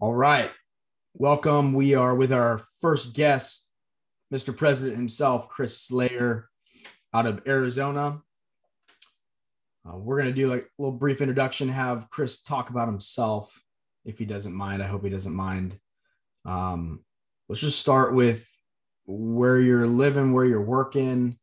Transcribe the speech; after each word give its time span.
All 0.00 0.14
right. 0.14 0.50
Welcome. 1.14 1.72
We 1.72 1.94
are 1.94 2.16
with 2.16 2.32
our 2.32 2.60
first 2.80 3.14
guest, 3.14 3.70
Mr. 4.32 4.54
President 4.54 4.96
himself, 4.96 5.48
Chris 5.48 5.80
Slayer, 5.80 6.48
out 7.14 7.26
of 7.26 7.42
Arizona. 7.46 8.20
Uh, 9.86 9.96
we're 9.96 10.20
going 10.20 10.34
to 10.34 10.40
do 10.40 10.48
like 10.48 10.62
a 10.62 10.82
little 10.82 10.98
brief 10.98 11.20
introduction, 11.20 11.68
have 11.68 12.10
Chris 12.10 12.42
talk 12.42 12.70
about 12.70 12.88
himself 12.88 13.56
if 14.04 14.18
he 14.18 14.24
doesn't 14.24 14.52
mind. 14.52 14.82
I 14.82 14.88
hope 14.88 15.04
he 15.04 15.10
doesn't 15.10 15.34
mind. 15.34 15.78
Um, 16.44 17.04
let's 17.48 17.60
just 17.60 17.78
start 17.78 18.14
with 18.14 18.50
where 19.06 19.60
you're 19.60 19.86
living, 19.86 20.32
where 20.32 20.44
you're 20.44 20.60
working, 20.60 21.38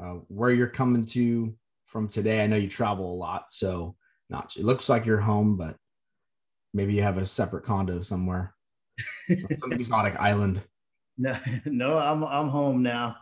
uh, 0.00 0.18
where 0.28 0.52
you're 0.52 0.68
coming 0.68 1.06
to 1.06 1.56
from 1.86 2.06
today. 2.06 2.42
I 2.42 2.46
know 2.46 2.56
you 2.56 2.68
travel 2.68 3.12
a 3.12 3.16
lot, 3.16 3.50
so 3.50 3.96
not 4.30 4.54
it 4.56 4.64
looks 4.64 4.88
like 4.88 5.06
you're 5.06 5.18
home, 5.18 5.56
but 5.56 5.76
maybe 6.76 6.92
you 6.92 7.02
have 7.02 7.16
a 7.16 7.26
separate 7.26 7.64
condo 7.64 8.02
somewhere, 8.02 8.54
some 9.56 9.72
exotic 9.72 10.14
island. 10.20 10.62
No, 11.18 11.36
no, 11.64 11.98
I'm 11.98 12.22
I'm 12.22 12.48
home 12.48 12.82
now. 12.82 13.16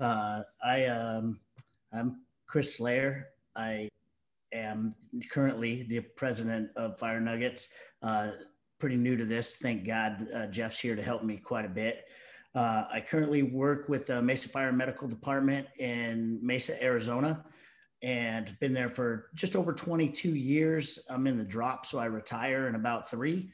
Uh, 0.00 0.42
I 0.64 0.86
um, 0.86 1.38
I'm 1.92 2.22
Chris 2.46 2.76
Slayer. 2.76 3.28
I 3.54 3.88
am 4.52 4.94
currently 5.30 5.84
the 5.84 6.00
president 6.00 6.70
of 6.76 6.98
Fire 6.98 7.20
Nuggets. 7.20 7.68
Uh, 8.02 8.30
pretty 8.80 8.96
new 8.96 9.16
to 9.16 9.24
this. 9.24 9.56
Thank 9.56 9.86
God 9.86 10.26
uh, 10.34 10.46
Jeff's 10.46 10.78
here 10.78 10.96
to 10.96 11.02
help 11.02 11.22
me 11.22 11.36
quite 11.36 11.64
a 11.64 11.68
bit. 11.68 12.06
Uh, 12.54 12.84
I 12.92 13.00
currently 13.00 13.42
work 13.42 13.88
with 13.88 14.06
the 14.06 14.22
Mesa 14.22 14.48
Fire 14.48 14.72
Medical 14.72 15.08
Department 15.08 15.66
in 15.78 16.38
Mesa, 16.40 16.80
Arizona, 16.82 17.44
and 18.04 18.54
been 18.60 18.74
there 18.74 18.90
for 18.90 19.30
just 19.34 19.56
over 19.56 19.72
22 19.72 20.28
years. 20.28 20.98
I'm 21.08 21.26
in 21.26 21.38
the 21.38 21.44
drop, 21.44 21.86
so 21.86 21.98
I 21.98 22.04
retire 22.04 22.68
in 22.68 22.74
about 22.74 23.10
three. 23.10 23.50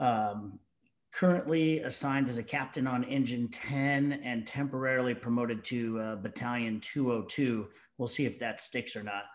Um, 0.00 0.58
currently 1.12 1.80
assigned 1.80 2.28
as 2.28 2.38
a 2.38 2.42
captain 2.42 2.86
on 2.86 3.04
Engine 3.04 3.48
10 3.48 4.20
and 4.24 4.46
temporarily 4.46 5.14
promoted 5.14 5.62
to 5.64 6.00
uh, 6.00 6.16
Battalion 6.16 6.80
202. 6.80 7.68
We'll 7.98 8.08
see 8.08 8.24
if 8.24 8.38
that 8.38 8.60
sticks 8.60 8.96
or 8.96 9.04
not. 9.04 9.24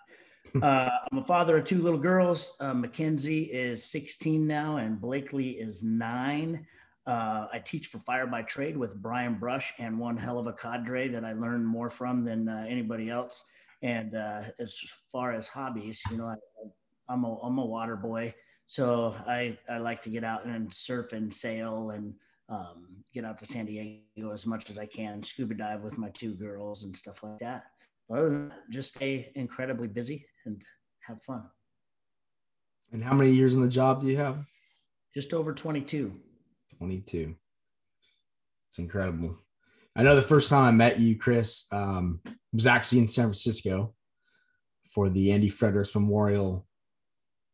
Uh, 0.62 0.90
I'm 1.12 1.18
a 1.18 1.24
father 1.24 1.58
of 1.58 1.66
two 1.66 1.82
little 1.82 2.00
girls. 2.00 2.56
Uh, 2.62 2.74
Mackenzie 2.74 3.44
is 3.46 3.84
16 3.84 4.48
now, 4.48 4.78
and 4.78 5.02
Blakely 5.02 5.50
is 5.50 5.84
nine. 5.84 6.66
Uh, 7.06 7.48
I 7.52 7.60
teach 7.60 7.88
for 7.88 8.00
Fire 8.00 8.26
by 8.26 8.44
Trade 8.44 8.78
with 8.78 8.96
Brian 8.96 9.36
Brush 9.36 9.74
and 9.80 10.00
one 10.00 10.16
hell 10.16 10.40
of 10.40 10.48
a 10.48 10.54
cadre 10.54 11.10
that 11.10 11.26
I 11.26 11.34
learn 11.34 11.66
more 11.66 11.90
from 11.90 12.24
than 12.24 12.48
uh, 12.48 12.66
anybody 12.70 13.10
else. 13.10 13.44
And 13.86 14.16
uh, 14.16 14.42
as 14.58 14.76
far 15.12 15.32
as 15.32 15.48
hobbies, 15.48 16.02
you 16.10 16.18
know, 16.18 16.26
I, 16.26 16.36
I'm 17.08 17.24
a 17.24 17.40
I'm 17.42 17.60
a 17.60 17.66
water 17.66 17.96
boy, 17.96 18.34
so 18.66 19.14
I 19.28 19.60
I 19.70 19.78
like 19.78 20.02
to 20.02 20.10
get 20.10 20.24
out 20.24 20.44
and 20.44 20.74
surf 20.74 21.14
and 21.14 21.32
sail 21.32 21.92
and 21.92 22.16
um, 22.50 22.88
get 23.14 23.26
out 23.26 23.38
to 23.38 23.46
San 23.46 23.68
Diego 23.68 24.32
as 24.34 24.48
much 24.48 24.72
as 24.72 24.80
I 24.80 24.88
can, 24.88 25.22
scuba 25.22 25.54
dive 25.54 25.82
with 25.82 26.00
my 26.00 26.10
two 26.10 26.34
girls 26.34 26.84
and 26.84 26.98
stuff 26.98 27.22
like 27.22 27.38
that. 27.42 27.66
Other 28.12 28.30
than 28.30 28.50
that, 28.50 28.72
just 28.72 28.96
stay 28.96 29.32
incredibly 29.36 29.88
busy 29.88 30.26
and 30.46 30.64
have 31.02 31.22
fun. 31.22 31.44
And 32.92 33.04
how 33.04 33.14
many 33.14 33.34
years 33.34 33.54
in 33.54 33.62
the 33.62 33.68
job 33.68 34.02
do 34.02 34.08
you 34.08 34.18
have? 34.18 34.46
Just 35.14 35.32
over 35.32 35.54
22. 35.54 36.12
22. 36.80 37.36
It's 38.68 38.80
incredible. 38.80 39.38
I 39.96 40.04
know 40.04 40.16
the 40.16 40.22
first 40.22 40.50
time 40.50 40.66
I 40.66 40.72
met 40.72 41.00
you, 41.00 41.18
Chris, 41.18 41.66
um, 41.72 42.22
was 42.52 42.68
actually 42.68 43.00
in 43.00 43.08
San 43.08 43.26
Francisco 43.26 43.94
for 44.92 45.10
the 45.10 45.32
Andy 45.32 45.50
Fredericks 45.50 45.96
Memorial 45.96 46.68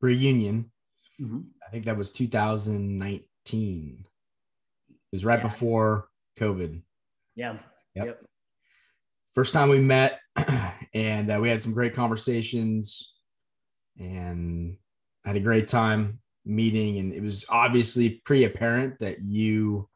reunion. 0.02 0.72
Mm-hmm. 1.20 1.42
I 1.66 1.70
think 1.70 1.86
that 1.86 1.98
was 1.98 2.12
2019. 2.12 4.06
It 4.90 4.96
was 5.12 5.26
right 5.26 5.40
yeah. 5.40 5.44
before 5.44 6.10
COVID. 6.40 6.82
Yeah. 7.36 7.58
Yep. 7.96 8.06
yep. 8.06 8.26
First 9.34 9.54
time 9.54 9.70
we 9.70 9.80
met, 9.80 10.20
and 10.94 11.32
uh, 11.32 11.40
we 11.40 11.50
had 11.50 11.62
some 11.62 11.74
great 11.74 11.94
conversations, 11.94 13.14
and 14.00 14.78
had 15.24 15.36
a 15.36 15.42
great 15.42 15.68
time 15.68 16.20
meeting. 16.46 16.98
And 16.98 17.14
it 17.14 17.22
was 17.22 17.46
obviously 17.50 18.22
pretty 18.26 18.46
apparent 18.46 19.00
that 19.00 19.22
you 19.22 19.88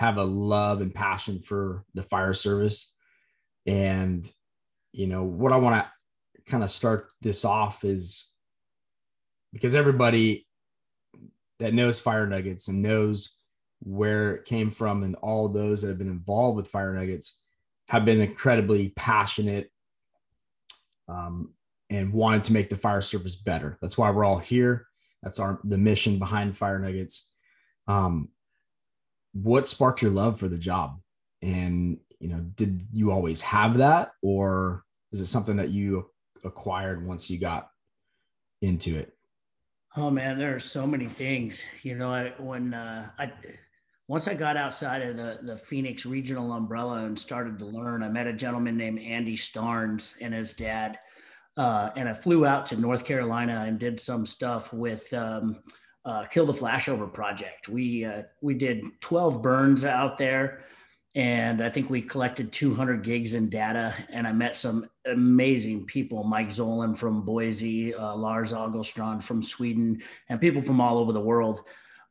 have 0.00 0.16
a 0.16 0.24
love 0.24 0.80
and 0.80 0.94
passion 0.94 1.40
for 1.40 1.84
the 1.92 2.02
fire 2.02 2.32
service. 2.32 2.94
And, 3.66 4.26
you 4.92 5.06
know, 5.06 5.24
what 5.24 5.52
I 5.52 5.56
want 5.56 5.84
to 5.84 6.42
kind 6.50 6.64
of 6.64 6.70
start 6.70 7.10
this 7.20 7.44
off 7.44 7.84
is 7.84 8.30
because 9.52 9.74
everybody 9.74 10.46
that 11.58 11.74
knows 11.74 11.98
Fire 11.98 12.26
Nuggets 12.26 12.68
and 12.68 12.80
knows 12.80 13.36
where 13.80 14.36
it 14.36 14.46
came 14.46 14.70
from, 14.70 15.02
and 15.02 15.16
all 15.16 15.48
those 15.48 15.82
that 15.82 15.88
have 15.88 15.98
been 15.98 16.08
involved 16.08 16.56
with 16.56 16.68
Fire 16.68 16.94
Nuggets 16.94 17.38
have 17.88 18.06
been 18.06 18.22
incredibly 18.22 18.94
passionate 18.96 19.70
um, 21.08 21.52
and 21.90 22.14
wanted 22.14 22.42
to 22.44 22.54
make 22.54 22.70
the 22.70 22.76
fire 22.76 23.02
service 23.02 23.36
better. 23.36 23.76
That's 23.82 23.98
why 23.98 24.10
we're 24.10 24.24
all 24.24 24.38
here. 24.38 24.86
That's 25.22 25.38
our 25.38 25.60
the 25.62 25.76
mission 25.76 26.18
behind 26.18 26.56
Fire 26.56 26.78
Nuggets. 26.78 27.34
Um, 27.86 28.30
what 29.32 29.66
sparked 29.66 30.02
your 30.02 30.10
love 30.10 30.38
for 30.38 30.48
the 30.48 30.58
job? 30.58 31.00
And 31.42 31.98
you 32.18 32.28
know 32.28 32.40
did 32.40 32.86
you 32.92 33.10
always 33.10 33.40
have 33.40 33.78
that 33.78 34.12
or 34.22 34.84
is 35.12 35.20
it 35.20 35.26
something 35.26 35.56
that 35.56 35.70
you 35.70 36.10
acquired 36.44 37.06
once 37.06 37.30
you 37.30 37.38
got 37.38 37.70
into 38.60 38.96
it? 38.96 39.16
Oh 39.96 40.10
man 40.10 40.38
there 40.38 40.54
are 40.54 40.60
so 40.60 40.86
many 40.86 41.06
things. 41.06 41.64
You 41.82 41.96
know 41.96 42.12
I, 42.12 42.34
when 42.38 42.74
uh, 42.74 43.10
i 43.18 43.32
once 44.10 44.26
i 44.26 44.34
got 44.34 44.56
outside 44.56 45.02
of 45.02 45.16
the, 45.16 45.38
the 45.42 45.56
phoenix 45.56 46.04
regional 46.04 46.52
umbrella 46.52 47.04
and 47.04 47.16
started 47.16 47.60
to 47.60 47.64
learn 47.64 48.02
i 48.02 48.08
met 48.08 48.26
a 48.26 48.32
gentleman 48.32 48.76
named 48.76 48.98
andy 48.98 49.36
starnes 49.36 50.14
and 50.20 50.34
his 50.34 50.52
dad 50.52 50.98
uh, 51.56 51.90
and 51.94 52.08
i 52.08 52.12
flew 52.12 52.44
out 52.44 52.66
to 52.66 52.76
north 52.76 53.04
carolina 53.04 53.64
and 53.68 53.78
did 53.78 54.00
some 54.00 54.26
stuff 54.26 54.72
with 54.72 55.12
um, 55.14 55.60
uh, 56.04 56.24
Kill 56.24 56.46
the 56.46 56.52
Flashover 56.52 57.12
project. 57.12 57.68
We 57.68 58.04
uh, 58.04 58.22
we 58.40 58.54
did 58.54 58.82
12 59.00 59.42
burns 59.42 59.84
out 59.84 60.18
there, 60.18 60.64
and 61.14 61.62
I 61.62 61.68
think 61.68 61.90
we 61.90 62.00
collected 62.00 62.52
200 62.52 63.02
gigs 63.02 63.34
in 63.34 63.48
data. 63.48 63.94
And 64.10 64.26
I 64.26 64.32
met 64.32 64.56
some 64.56 64.88
amazing 65.06 65.86
people: 65.86 66.24
Mike 66.24 66.48
Zolan 66.48 66.96
from 66.96 67.22
Boise, 67.22 67.94
uh, 67.94 68.14
Lars 68.14 68.52
Agerstrand 68.52 69.22
from 69.22 69.42
Sweden, 69.42 70.02
and 70.28 70.40
people 70.40 70.62
from 70.62 70.80
all 70.80 70.98
over 70.98 71.12
the 71.12 71.20
world. 71.20 71.62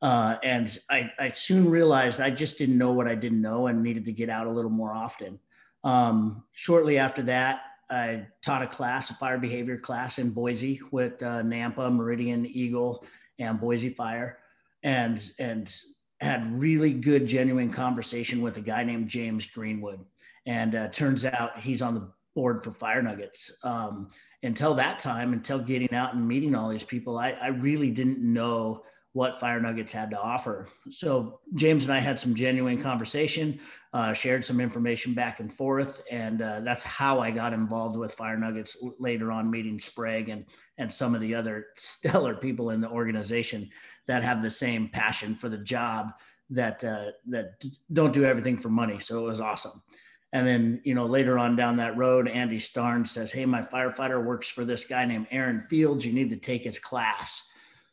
Uh, 0.02 0.38
and 0.44 0.80
I, 0.90 1.12
I 1.20 1.30
soon 1.32 1.70
realized 1.70 2.22
I 2.22 2.30
just 2.30 2.58
didn't 2.58 2.78
know 2.78 2.92
what 2.92 3.08
I 3.08 3.16
didn't 3.16 3.42
know 3.42 3.68
and 3.68 3.84
needed 3.84 4.06
to 4.06 4.14
get 4.14 4.30
out 4.30 4.48
a 4.48 4.52
little 4.52 4.72
more 4.72 4.94
often. 4.94 5.40
Um, 5.84 6.44
shortly 6.54 6.98
after 6.98 7.22
that, 7.24 7.62
I 7.90 8.28
taught 8.44 8.62
a 8.62 8.68
class, 8.68 9.10
a 9.10 9.16
fire 9.16 9.38
behavior 9.38 9.78
class 9.78 10.20
in 10.20 10.30
Boise 10.30 10.80
with 10.92 11.22
uh, 11.24 11.42
NAMPA, 11.42 11.92
Meridian, 11.94 12.46
Eagle, 12.46 13.04
and 13.40 13.60
Boise 13.60 13.90
Fire, 13.90 14.40
and 14.84 15.32
and 15.40 15.74
had 16.22 16.60
really 16.60 16.92
good, 16.92 17.26
genuine 17.26 17.72
conversation 17.72 18.42
with 18.42 18.58
a 18.58 18.62
guy 18.62 18.84
named 18.84 19.08
James 19.08 19.46
Greenwood. 19.46 20.04
And 20.46 20.76
uh, 20.76 20.90
turns 20.90 21.24
out 21.26 21.58
he's 21.60 21.82
on 21.82 21.94
the 21.94 22.12
board 22.36 22.64
for 22.64 22.72
Fire 22.74 23.02
Nuggets. 23.02 23.52
Um, 23.64 24.10
until 24.44 24.74
that 24.76 25.00
time, 25.00 25.34
until 25.34 25.60
getting 25.60 25.94
out 25.94 26.14
and 26.14 26.28
meeting 26.28 26.56
all 26.56 26.70
these 26.70 26.84
people, 26.84 27.18
I, 27.18 27.32
I 27.32 27.48
really 27.48 27.92
didn't 27.92 28.20
know 28.20 28.84
what 29.19 29.38
Fire 29.38 29.59
Nuggets 29.59 29.91
had 29.91 30.12
to 30.12 30.18
offer. 30.18 30.69
So 30.90 31.41
James 31.53 31.84
and 31.84 31.91
I 31.91 32.00
had 32.00 32.18
some 32.18 32.34
genuine 32.34 32.81
conversation, 32.81 33.59
uh, 33.91 34.13
shared 34.13 34.46
some 34.46 34.62
information 34.62 35.13
back 35.13 35.41
and 35.41 35.52
forth, 35.52 36.02
and 36.09 36.41
uh, 36.41 36.62
that's 36.62 36.84
how 36.85 37.19
I 37.19 37.30
got 37.30 37.52
involved 37.52 37.97
with 37.97 38.13
Fire 38.13 38.38
Nuggets 38.38 38.78
later 38.97 39.30
on, 39.30 39.52
meeting 39.52 39.78
Sprague 39.78 40.30
and 40.30 40.46
and 40.78 40.94
some 40.94 41.16
of 41.16 41.19
the 41.19 41.35
other 41.35 41.66
stellar 41.75 42.34
people 42.34 42.69
in 42.69 42.80
the 42.80 42.88
organization 42.88 43.69
that 44.07 44.24
have 44.24 44.41
the 44.41 44.50
same 44.50 44.88
passion 44.88 45.36
for 45.36 45.50
the 45.50 45.57
job 45.57 46.13
that 46.50 46.81
uh, 46.86 47.07
that 47.27 47.62
don't 47.92 48.13
do 48.13 48.24
everything 48.24 48.57
for 48.57 48.69
money. 48.69 49.00
So 49.00 49.19
it 49.19 49.27
was 49.27 49.42
awesome. 49.42 49.83
And 50.31 50.48
then, 50.48 50.80
you 50.86 50.94
know, 50.94 51.07
later 51.07 51.38
on 51.38 51.57
down 51.57 51.75
that 51.75 51.98
road, 51.98 52.30
Andy 52.30 52.60
Starn 52.60 53.04
says, 53.04 53.33
Hey, 53.33 53.45
my 53.45 53.63
firefighter 53.63 54.24
works 54.24 54.48
for 54.48 54.63
this 54.63 54.86
guy 54.86 55.04
named 55.04 55.27
Aaron 55.30 55.65
Fields. 55.69 56.06
You 56.06 56.13
need 56.13 56.30
to 56.30 56.38
take 56.38 56.63
his 56.63 56.80
class. 56.80 57.50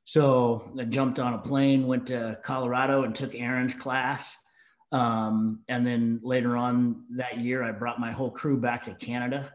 So 0.06 0.70
I 0.78 0.84
jumped 0.84 1.18
on 1.18 1.34
a 1.34 1.38
plane, 1.38 1.84
went 1.84 2.06
to 2.06 2.38
Colorado 2.44 3.02
and 3.02 3.12
took 3.12 3.34
Aaron's 3.34 3.74
class. 3.74 4.36
Um, 4.92 5.64
and 5.68 5.84
then 5.84 6.20
later 6.22 6.56
on 6.56 7.02
that 7.16 7.38
year, 7.38 7.64
I 7.64 7.72
brought 7.72 7.98
my 7.98 8.12
whole 8.12 8.30
crew 8.30 8.56
back 8.56 8.84
to 8.84 8.94
Canada 8.94 9.52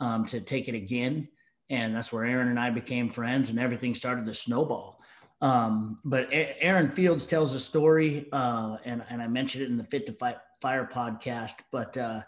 um, 0.00 0.26
to 0.26 0.42
take 0.42 0.68
it 0.68 0.74
again. 0.74 1.26
And 1.70 1.96
that's 1.96 2.12
where 2.12 2.26
Aaron 2.26 2.48
and 2.48 2.60
I 2.60 2.68
became 2.68 3.08
friends 3.08 3.48
and 3.48 3.58
everything 3.58 3.94
started 3.94 4.26
to 4.26 4.34
snowball. 4.34 5.00
Um, 5.40 6.00
but 6.04 6.28
Aaron 6.30 6.90
Fields 6.90 7.24
tells 7.24 7.54
a 7.54 7.60
story, 7.60 8.28
uh, 8.30 8.76
and, 8.84 9.02
and 9.08 9.22
I 9.22 9.26
mentioned 9.26 9.64
it 9.64 9.70
in 9.70 9.78
the 9.78 9.84
Fit 9.84 10.04
to 10.06 10.12
Fight 10.12 10.36
Fire 10.60 10.86
podcast. 10.92 11.54
But 11.72 11.96
uh, 11.96 12.20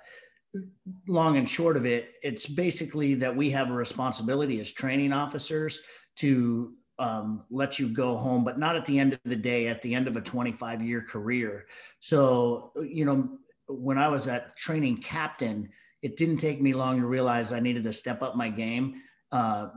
long 1.06 1.36
and 1.36 1.46
short 1.46 1.76
of 1.76 1.84
it, 1.84 2.14
it's 2.22 2.46
basically 2.46 3.16
that 3.16 3.36
we 3.36 3.50
have 3.50 3.70
a 3.70 3.74
responsibility 3.74 4.60
as 4.60 4.70
training 4.70 5.12
officers 5.12 5.82
to 6.16 6.72
um, 6.98 7.44
let 7.50 7.78
you 7.78 7.88
go 7.88 8.16
home, 8.16 8.44
but 8.44 8.58
not 8.58 8.76
at 8.76 8.84
the 8.84 8.98
end 8.98 9.12
of 9.12 9.20
the 9.24 9.36
day, 9.36 9.68
at 9.68 9.82
the 9.82 9.94
end 9.94 10.08
of 10.08 10.16
a 10.16 10.20
25 10.20 10.82
year 10.82 11.02
career. 11.02 11.66
So, 12.00 12.72
you 12.82 13.04
know, 13.04 13.28
when 13.68 13.98
I 13.98 14.08
was 14.08 14.26
at 14.26 14.56
training 14.56 14.98
captain, 14.98 15.68
it 16.02 16.16
didn't 16.16 16.38
take 16.38 16.60
me 16.60 16.72
long 16.72 17.00
to 17.00 17.06
realize 17.06 17.52
I 17.52 17.60
needed 17.60 17.84
to 17.84 17.92
step 17.92 18.22
up 18.22 18.36
my 18.36 18.48
game, 18.48 19.02
uh, 19.32 19.68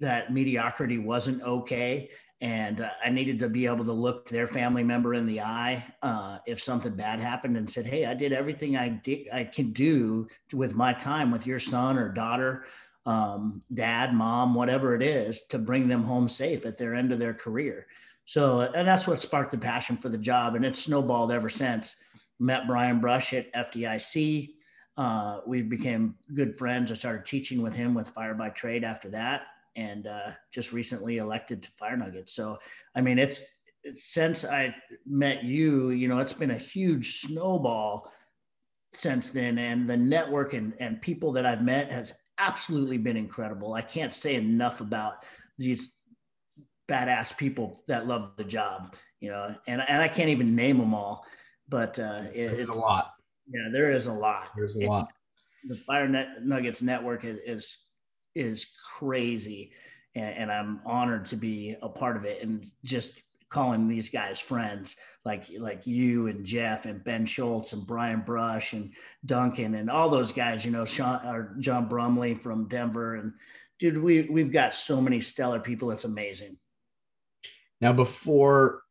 that 0.00 0.32
mediocrity 0.32 0.98
wasn't 0.98 1.42
okay. 1.42 2.10
And 2.40 2.82
uh, 2.82 2.90
I 3.02 3.08
needed 3.08 3.38
to 3.38 3.48
be 3.48 3.66
able 3.66 3.84
to 3.84 3.92
look 3.92 4.28
their 4.28 4.46
family 4.46 4.82
member 4.82 5.14
in 5.14 5.26
the 5.26 5.40
eye 5.40 5.82
uh, 6.02 6.38
if 6.46 6.62
something 6.62 6.94
bad 6.94 7.20
happened 7.20 7.56
and 7.56 7.70
said, 7.70 7.86
Hey, 7.86 8.04
I 8.04 8.12
did 8.12 8.32
everything 8.32 8.76
I 8.76 8.88
did, 8.88 9.28
I 9.32 9.44
can 9.44 9.72
do 9.72 10.26
with 10.52 10.74
my 10.74 10.92
time 10.92 11.30
with 11.30 11.46
your 11.46 11.58
son 11.58 11.96
or 11.96 12.10
daughter 12.10 12.66
um, 13.06 13.62
dad, 13.72 14.12
mom, 14.12 14.54
whatever 14.54 14.94
it 14.94 15.02
is, 15.02 15.42
to 15.46 15.58
bring 15.58 15.88
them 15.88 16.02
home 16.02 16.28
safe 16.28 16.66
at 16.66 16.76
their 16.76 16.94
end 16.94 17.12
of 17.12 17.18
their 17.18 17.32
career. 17.34 17.86
So, 18.24 18.60
and 18.60 18.86
that's 18.86 19.06
what 19.06 19.20
sparked 19.20 19.52
the 19.52 19.58
passion 19.58 19.96
for 19.96 20.08
the 20.08 20.18
job, 20.18 20.56
and 20.56 20.64
it's 20.64 20.82
snowballed 20.82 21.30
ever 21.30 21.48
since. 21.48 21.96
Met 22.40 22.66
Brian 22.66 23.00
Brush 23.00 23.32
at 23.32 23.52
FDIC. 23.54 24.50
Uh, 24.96 25.40
we 25.46 25.62
became 25.62 26.16
good 26.34 26.58
friends. 26.58 26.90
I 26.90 26.96
started 26.96 27.24
teaching 27.24 27.62
with 27.62 27.74
him 27.74 27.94
with 27.94 28.08
Fire 28.08 28.34
by 28.34 28.48
Trade 28.48 28.82
after 28.82 29.08
that, 29.10 29.42
and 29.76 30.08
uh, 30.08 30.32
just 30.50 30.72
recently 30.72 31.18
elected 31.18 31.62
to 31.62 31.70
Fire 31.72 31.96
Nuggets. 31.96 32.32
So, 32.32 32.58
I 32.96 33.00
mean, 33.00 33.18
it's, 33.20 33.40
since 33.94 34.44
I 34.44 34.74
met 35.06 35.44
you, 35.44 35.90
you 35.90 36.08
know, 36.08 36.18
it's 36.18 36.32
been 36.32 36.50
a 36.50 36.58
huge 36.58 37.20
snowball 37.20 38.10
since 38.92 39.30
then, 39.30 39.58
and 39.58 39.88
the 39.88 39.96
network 39.96 40.54
and 40.54 40.72
and 40.80 41.00
people 41.00 41.30
that 41.32 41.46
I've 41.46 41.62
met 41.62 41.92
has 41.92 42.14
absolutely 42.38 42.98
been 42.98 43.16
incredible. 43.16 43.74
I 43.74 43.82
can't 43.82 44.12
say 44.12 44.34
enough 44.34 44.80
about 44.80 45.24
these 45.58 45.94
badass 46.88 47.36
people 47.36 47.82
that 47.88 48.06
love 48.06 48.32
the 48.36 48.44
job, 48.44 48.94
you 49.20 49.30
know, 49.30 49.54
and, 49.66 49.82
and 49.86 50.02
I 50.02 50.08
can't 50.08 50.28
even 50.28 50.54
name 50.54 50.78
them 50.78 50.94
all, 50.94 51.24
but 51.68 51.98
uh, 51.98 52.24
it, 52.32 52.52
it's 52.52 52.68
a 52.68 52.74
lot. 52.74 53.12
Yeah, 53.48 53.68
there 53.72 53.92
is 53.92 54.06
a 54.06 54.12
lot. 54.12 54.48
There's 54.56 54.76
a 54.76 54.80
and 54.80 54.88
lot. 54.88 55.08
The 55.68 55.76
Fire 55.86 56.08
Net 56.08 56.44
Nuggets 56.44 56.82
network 56.82 57.24
is 57.24 57.76
is 58.34 58.66
crazy, 58.98 59.72
and, 60.14 60.34
and 60.36 60.52
I'm 60.52 60.80
honored 60.84 61.26
to 61.26 61.36
be 61.36 61.76
a 61.80 61.88
part 61.88 62.16
of 62.16 62.24
it. 62.24 62.42
And 62.42 62.70
just 62.84 63.12
calling 63.48 63.88
these 63.88 64.08
guys 64.08 64.40
friends 64.40 64.96
like 65.24 65.46
like 65.58 65.86
you 65.86 66.28
and 66.28 66.44
Jeff 66.44 66.86
and 66.86 67.02
Ben 67.02 67.26
Schultz 67.26 67.72
and 67.72 67.86
Brian 67.86 68.20
Brush 68.20 68.72
and 68.72 68.92
Duncan 69.24 69.74
and 69.74 69.90
all 69.90 70.08
those 70.08 70.32
guys, 70.32 70.64
you 70.64 70.70
know, 70.70 70.84
Sean 70.84 71.26
or 71.26 71.56
John 71.58 71.88
Brumley 71.88 72.34
from 72.34 72.68
Denver 72.68 73.16
and 73.16 73.32
dude, 73.78 73.98
we 73.98 74.22
we've 74.22 74.52
got 74.52 74.74
so 74.74 75.00
many 75.00 75.20
stellar 75.20 75.60
people. 75.60 75.90
It's 75.90 76.04
amazing. 76.04 76.56
Now, 77.80 77.92
before 77.92 78.82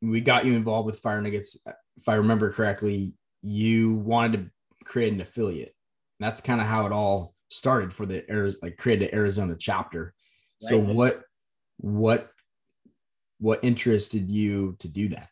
we 0.00 0.20
got 0.20 0.46
you 0.46 0.54
involved 0.54 0.86
with 0.86 1.00
Fire 1.00 1.20
Nuggets, 1.20 1.58
if 1.66 2.08
I 2.08 2.14
remember 2.14 2.50
correctly, 2.52 3.14
you 3.42 3.94
wanted 3.96 4.32
to 4.38 4.84
create 4.84 5.12
an 5.12 5.20
affiliate. 5.20 5.74
That's 6.18 6.40
kind 6.40 6.60
of 6.60 6.66
how 6.66 6.86
it 6.86 6.92
all 6.92 7.34
started 7.48 7.92
for 7.92 8.06
the 8.06 8.28
Arizona, 8.30 8.60
like 8.62 8.76
create 8.76 9.00
the 9.00 9.14
Arizona 9.14 9.56
chapter. 9.58 10.14
Right. 10.62 10.70
So 10.70 10.78
what 10.78 11.22
what 11.78 12.30
what 13.40 13.58
interested 13.64 14.30
you 14.30 14.76
to 14.78 14.88
do 14.88 15.08
that? 15.08 15.28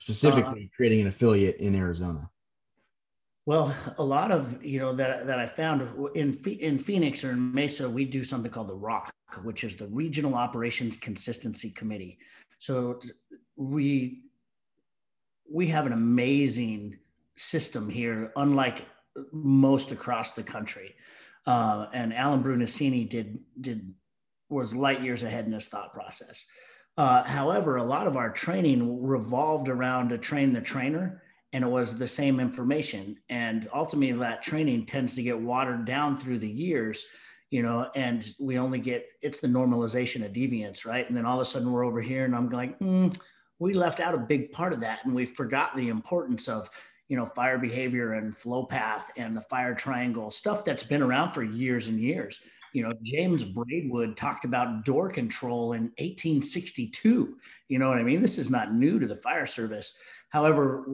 Specifically 0.00 0.70
uh, 0.72 0.76
creating 0.76 1.02
an 1.02 1.06
affiliate 1.08 1.56
in 1.56 1.74
Arizona. 1.74 2.28
Well, 3.46 3.74
a 3.96 4.04
lot 4.04 4.30
of 4.30 4.62
you 4.62 4.78
know 4.78 4.94
that 4.94 5.26
that 5.26 5.38
I 5.38 5.46
found 5.46 5.88
in 6.14 6.34
in 6.34 6.78
Phoenix 6.78 7.24
or 7.24 7.30
in 7.30 7.54
Mesa, 7.54 7.88
we 7.88 8.04
do 8.04 8.24
something 8.24 8.50
called 8.50 8.68
the 8.68 8.74
ROC, 8.74 9.12
which 9.42 9.64
is 9.64 9.74
the 9.76 9.86
Regional 9.86 10.34
Operations 10.34 10.96
Consistency 10.96 11.70
Committee. 11.70 12.18
So 12.58 13.00
we 13.56 14.22
we 15.50 15.66
have 15.68 15.86
an 15.86 15.92
amazing 15.92 16.98
system 17.36 17.88
here, 17.88 18.32
unlike 18.36 18.84
most 19.32 19.92
across 19.92 20.32
the 20.32 20.42
country. 20.42 20.94
Uh, 21.46 21.86
and 21.94 22.12
Alan 22.12 22.42
Brunacini 22.42 23.08
did 23.08 23.38
did 23.60 23.94
was 24.50 24.74
light 24.74 25.02
years 25.02 25.22
ahead 25.22 25.46
in 25.46 25.50
this 25.50 25.68
thought 25.68 25.92
process. 25.92 26.44
Uh, 26.98 27.22
however, 27.22 27.76
a 27.76 27.84
lot 27.84 28.08
of 28.08 28.16
our 28.16 28.28
training 28.28 29.00
revolved 29.06 29.68
around 29.68 30.08
to 30.08 30.18
train 30.18 30.52
the 30.52 30.60
trainer, 30.60 31.22
and 31.52 31.62
it 31.62 31.68
was 31.68 31.94
the 31.94 32.08
same 32.08 32.40
information. 32.40 33.16
And 33.30 33.68
ultimately, 33.72 34.18
that 34.18 34.42
training 34.42 34.84
tends 34.86 35.14
to 35.14 35.22
get 35.22 35.38
watered 35.38 35.84
down 35.84 36.16
through 36.16 36.40
the 36.40 36.48
years, 36.48 37.06
you 37.50 37.62
know, 37.62 37.88
and 37.94 38.34
we 38.40 38.58
only 38.58 38.80
get 38.80 39.06
it's 39.22 39.38
the 39.38 39.46
normalization 39.46 40.26
of 40.26 40.32
deviance, 40.32 40.84
right? 40.84 41.06
And 41.06 41.16
then 41.16 41.24
all 41.24 41.40
of 41.40 41.46
a 41.46 41.48
sudden, 41.48 41.70
we're 41.70 41.84
over 41.84 42.00
here, 42.02 42.24
and 42.24 42.34
I'm 42.34 42.50
like, 42.50 42.76
mm, 42.80 43.16
we 43.60 43.74
left 43.74 44.00
out 44.00 44.14
a 44.14 44.18
big 44.18 44.50
part 44.50 44.72
of 44.72 44.80
that, 44.80 45.04
and 45.04 45.14
we 45.14 45.24
forgot 45.24 45.76
the 45.76 45.90
importance 45.90 46.48
of 46.48 46.68
you 47.06 47.16
know 47.16 47.26
fire 47.26 47.58
behavior 47.58 48.14
and 48.14 48.36
flow 48.36 48.64
path 48.64 49.12
and 49.16 49.36
the 49.36 49.40
fire 49.42 49.72
triangle 49.72 50.32
stuff 50.32 50.64
that's 50.64 50.82
been 50.82 51.00
around 51.00 51.32
for 51.32 51.44
years 51.44 51.86
and 51.86 52.00
years 52.00 52.40
you 52.72 52.82
know, 52.82 52.92
James 53.02 53.44
Braidwood 53.44 54.16
talked 54.16 54.44
about 54.44 54.84
door 54.84 55.08
control 55.10 55.72
in 55.72 55.84
1862. 55.98 57.36
You 57.68 57.78
know 57.78 57.88
what 57.88 57.98
I 57.98 58.02
mean? 58.02 58.22
This 58.22 58.38
is 58.38 58.50
not 58.50 58.74
new 58.74 58.98
to 58.98 59.06
the 59.06 59.16
fire 59.16 59.46
service. 59.46 59.94
However, 60.30 60.86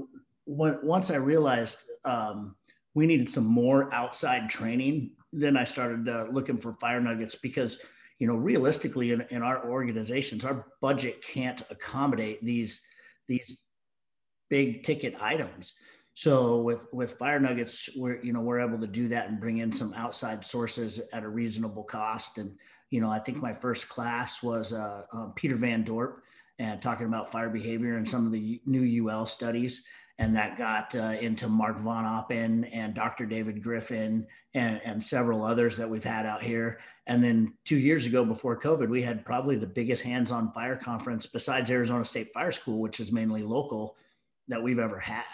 when, 0.47 0.79
once 0.83 1.11
I 1.11 1.17
realized 1.17 1.85
um, 2.05 2.55
we 2.95 3.07
needed 3.07 3.29
some 3.29 3.47
more 3.47 3.93
outside 3.93 4.49
training, 4.49 5.11
then 5.33 5.57
I 5.57 5.65
started 5.65 6.09
uh, 6.09 6.27
looking 6.31 6.59
for 6.59 6.73
fire 6.75 7.01
nuggets 7.01 7.35
because, 7.35 7.79
you 8.19 8.27
know, 8.27 8.35
realistically 8.35 9.13
in, 9.13 9.25
in 9.31 9.43
our 9.43 9.69
organizations, 9.69 10.45
our 10.45 10.67
budget 10.81 11.23
can't 11.23 11.63
accommodate 11.71 12.45
these 12.45 12.83
these 13.27 13.57
big 14.51 14.83
ticket 14.83 15.15
items. 15.21 15.73
So 16.15 16.61
with 16.61 16.87
with 16.93 17.15
Fire 17.15 17.41
Nuggets, 17.41 17.91
we're 17.97 18.23
you 18.23 18.33
know 18.33 18.41
we're 18.41 18.61
able 18.61 18.79
to 18.79 18.87
do 18.87 19.09
that 19.09 19.29
and 19.29 19.41
bring 19.41 19.59
in 19.59 19.73
some 19.73 19.93
outside 19.95 20.45
sources 20.45 21.01
at 21.13 21.25
a 21.25 21.29
reasonable 21.29 21.83
cost. 21.83 22.39
And 22.39 22.57
you 22.91 23.01
know 23.01 23.11
I 23.11 23.19
think 23.19 23.39
my 23.39 23.53
first 23.53 23.89
class 23.89 24.43
was 24.43 24.73
uh, 24.73 25.03
uh, 25.13 25.27
Peter 25.35 25.57
Van 25.57 25.85
Dorpe 25.85 26.21
and 26.61 26.81
talking 26.81 27.07
about 27.07 27.33
fire 27.33 27.51
behavior 27.51 27.97
and 27.97 28.09
some 28.09 28.27
of 28.27 28.33
the 28.33 28.63
new 28.65 29.09
UL 29.09 29.27
studies. 29.27 29.83
And 30.21 30.37
that 30.37 30.57
got 30.57 30.95
uh, 30.95 31.17
into 31.21 31.49
Mark 31.49 31.81
Von 31.81 32.05
Oppen 32.05 32.71
and 32.73 32.95
Dr. 32.95 33.27
David 33.27 33.61
Griffin 33.65 34.25
and, 34.55 34.81
and 34.85 35.03
several 35.03 35.43
others 35.43 35.77
that 35.77 35.91
we've 35.91 36.05
had 36.05 36.25
out 36.25 36.41
here. 36.41 36.79
And 37.09 37.25
then 37.25 37.55
two 37.65 37.79
years 37.79 38.07
ago, 38.07 38.25
before 38.25 38.57
COVID, 38.61 38.89
we 38.89 39.03
had 39.03 39.25
probably 39.25 39.57
the 39.57 39.67
biggest 39.67 40.05
hands-on 40.05 40.53
fire 40.53 40.77
conference 40.77 41.27
besides 41.27 41.69
Arizona 41.69 42.05
State 42.05 42.33
Fire 42.33 42.53
School, 42.53 42.79
which 42.79 43.01
is 43.01 43.11
mainly 43.11 43.43
local, 43.43 43.97
that 44.47 44.63
we've 44.63 44.79
ever 44.79 45.01
had 45.01 45.25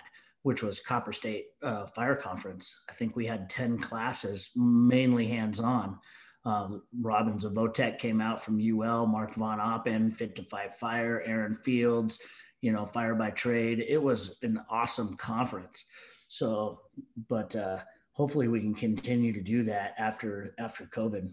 which 0.42 0.62
was 0.62 0.80
Copper 0.80 1.12
State 1.12 1.46
uh, 1.62 1.86
Fire 1.86 2.16
Conference. 2.16 2.74
I 2.88 2.92
think 2.92 3.14
we 3.14 3.26
had 3.26 3.50
10 3.50 3.78
classes, 3.78 4.50
mainly 4.56 5.26
hands 5.26 5.60
on. 5.60 5.98
Um, 6.44 6.82
Robin 6.98 7.38
Zevotek 7.38 7.98
came 7.98 8.20
out 8.20 8.42
from 8.42 8.60
UL, 8.60 9.06
Mark 9.06 9.34
Von 9.34 9.58
Oppen, 9.58 10.16
Fit 10.16 10.34
to 10.36 10.42
Fight 10.44 10.78
Fire, 10.78 11.22
Aaron 11.26 11.58
Fields, 11.62 12.18
you 12.62 12.72
know, 12.72 12.86
Fire 12.86 13.14
by 13.14 13.30
Trade. 13.30 13.84
It 13.86 14.02
was 14.02 14.38
an 14.42 14.60
awesome 14.70 15.16
conference. 15.16 15.84
So, 16.28 16.80
but 17.28 17.54
uh, 17.54 17.78
hopefully 18.12 18.48
we 18.48 18.60
can 18.60 18.74
continue 18.74 19.32
to 19.32 19.42
do 19.42 19.64
that 19.64 19.94
after 19.98 20.54
after 20.58 20.84
COVID. 20.84 21.30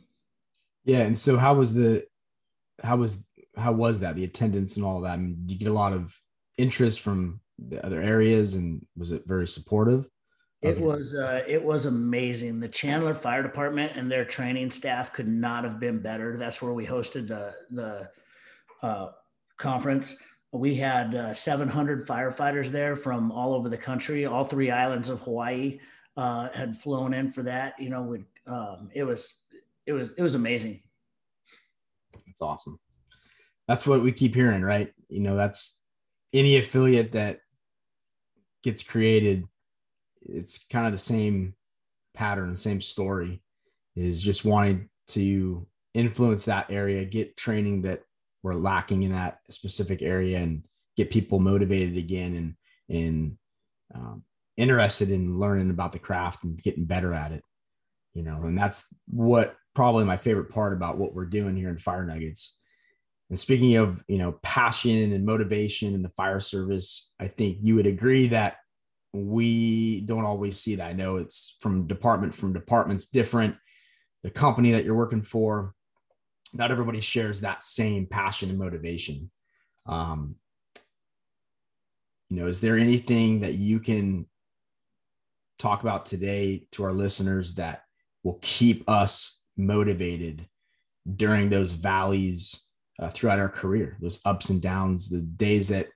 Yeah, 0.83 0.99
and 0.99 1.17
so 1.17 1.37
how 1.37 1.53
was 1.53 1.73
the 1.73 2.05
how 2.83 2.97
was 2.97 3.23
how 3.55 3.71
was 3.71 4.01
that 4.01 4.15
the 4.15 4.23
attendance 4.23 4.75
and 4.75 4.85
all 4.85 5.01
that? 5.01 5.13
I 5.13 5.17
mean, 5.17 5.43
you 5.47 5.57
get 5.57 5.69
a 5.69 5.73
lot 5.73 5.93
of 5.93 6.19
interest 6.57 6.99
from 6.99 7.39
the 7.59 7.83
other 7.85 8.01
areas 8.01 8.53
and 8.53 8.85
was 8.95 9.11
it 9.11 9.23
very 9.25 9.47
supportive? 9.47 10.07
It 10.61 10.79
was 10.79 11.13
uh, 11.13 11.43
it 11.47 11.63
was 11.63 11.85
amazing. 11.85 12.59
The 12.59 12.67
chandler 12.67 13.13
fire 13.13 13.43
department 13.43 13.95
and 13.95 14.11
their 14.11 14.25
training 14.25 14.71
staff 14.71 15.13
could 15.13 15.27
not 15.27 15.63
have 15.63 15.79
been 15.79 15.99
better. 15.99 16.35
That's 16.37 16.61
where 16.61 16.73
we 16.73 16.85
hosted 16.85 17.27
the 17.27 17.53
the 17.69 18.09
uh, 18.81 19.11
conference. 19.57 20.15
We 20.51 20.75
had 20.75 21.13
uh, 21.13 21.33
700 21.33 22.07
firefighters 22.07 22.69
there 22.69 22.95
from 22.95 23.31
all 23.31 23.53
over 23.53 23.69
the 23.69 23.77
country. 23.77 24.25
All 24.25 24.43
three 24.43 24.71
islands 24.71 25.09
of 25.09 25.19
hawaii 25.21 25.79
uh, 26.15 26.49
had 26.49 26.75
flown 26.75 27.13
in 27.13 27.31
for 27.31 27.43
that 27.43 27.79
you 27.79 27.89
know 27.89 28.17
um, 28.47 28.89
it 28.95 29.03
was 29.03 29.35
it 29.85 29.93
was 29.93 30.09
it 30.17 30.21
was 30.23 30.33
amazing. 30.33 30.81
That's 32.25 32.41
awesome. 32.41 32.79
That's 33.67 33.85
what 33.85 34.01
we 34.01 34.11
keep 34.11 34.33
hearing 34.33 34.63
right? 34.63 34.91
You 35.07 35.19
know 35.19 35.35
that's 35.35 35.79
any 36.33 36.57
affiliate 36.57 37.11
that 37.11 37.41
gets 38.63 38.83
created, 38.83 39.45
it's 40.21 40.65
kind 40.69 40.85
of 40.85 40.91
the 40.91 40.97
same 40.97 41.53
pattern, 42.13 42.51
the 42.51 42.57
same 42.57 42.81
story 42.81 43.41
is 43.95 44.21
just 44.21 44.45
wanting 44.45 44.89
to 45.07 45.65
influence 45.93 46.45
that 46.45 46.69
area, 46.69 47.05
get 47.05 47.37
training 47.37 47.81
that 47.83 48.03
we're 48.43 48.53
lacking 48.53 49.03
in 49.03 49.11
that 49.11 49.39
specific 49.49 50.01
area 50.01 50.37
and 50.37 50.63
get 50.95 51.09
people 51.09 51.39
motivated 51.39 51.97
again 51.97 52.55
and, 52.89 52.97
and 52.97 53.37
um, 53.95 54.23
interested 54.57 55.09
in 55.09 55.39
learning 55.39 55.69
about 55.69 55.91
the 55.91 55.99
craft 55.99 56.43
and 56.43 56.61
getting 56.61 56.85
better 56.85 57.13
at 57.13 57.31
it, 57.31 57.43
you 58.13 58.23
know, 58.23 58.43
and 58.43 58.57
that's 58.57 58.87
what 59.07 59.55
probably 59.73 60.03
my 60.03 60.17
favorite 60.17 60.49
part 60.49 60.73
about 60.73 60.97
what 60.97 61.13
we're 61.13 61.25
doing 61.25 61.55
here 61.55 61.69
in 61.69 61.77
Fire 61.77 62.05
Nuggets 62.05 62.56
And 63.29 63.37
speaking 63.37 63.75
of, 63.75 64.01
you 64.07 64.17
know, 64.17 64.39
passion 64.41 65.11
and 65.11 65.25
motivation 65.25 65.93
in 65.93 66.01
the 66.01 66.09
fire 66.09 66.39
service, 66.39 67.11
I 67.19 67.27
think 67.27 67.57
you 67.61 67.75
would 67.75 67.87
agree 67.87 68.27
that 68.29 68.57
we 69.13 70.01
don't 70.01 70.25
always 70.25 70.59
see 70.59 70.75
that. 70.75 70.89
I 70.89 70.93
know 70.93 71.17
it's 71.17 71.57
from 71.59 71.87
department 71.87 72.33
from 72.33 72.53
departments 72.53 73.07
different. 73.07 73.55
The 74.23 74.29
company 74.29 74.71
that 74.71 74.85
you're 74.85 74.95
working 74.95 75.23
for, 75.23 75.73
not 76.53 76.71
everybody 76.71 77.01
shares 77.01 77.41
that 77.41 77.65
same 77.65 78.05
passion 78.05 78.49
and 78.49 78.59
motivation. 78.59 79.29
Um, 79.85 80.35
you 82.29 82.37
know, 82.37 82.47
is 82.47 82.61
there 82.61 82.77
anything 82.77 83.41
that 83.41 83.55
you 83.55 83.79
can 83.79 84.25
talk 85.59 85.81
about 85.81 86.05
today 86.05 86.67
to 86.71 86.83
our 86.83 86.93
listeners 86.93 87.55
that 87.55 87.83
will 88.23 88.39
keep 88.41 88.89
us 88.89 89.41
motivated 89.55 90.47
during 91.15 91.49
those 91.49 91.71
valleys 91.71 92.66
uh, 92.99 93.09
throughout 93.09 93.39
our 93.39 93.49
career, 93.49 93.97
those 94.01 94.19
ups 94.25 94.49
and 94.49 94.61
downs, 94.61 95.09
the 95.09 95.21
days 95.21 95.67
that 95.69 95.87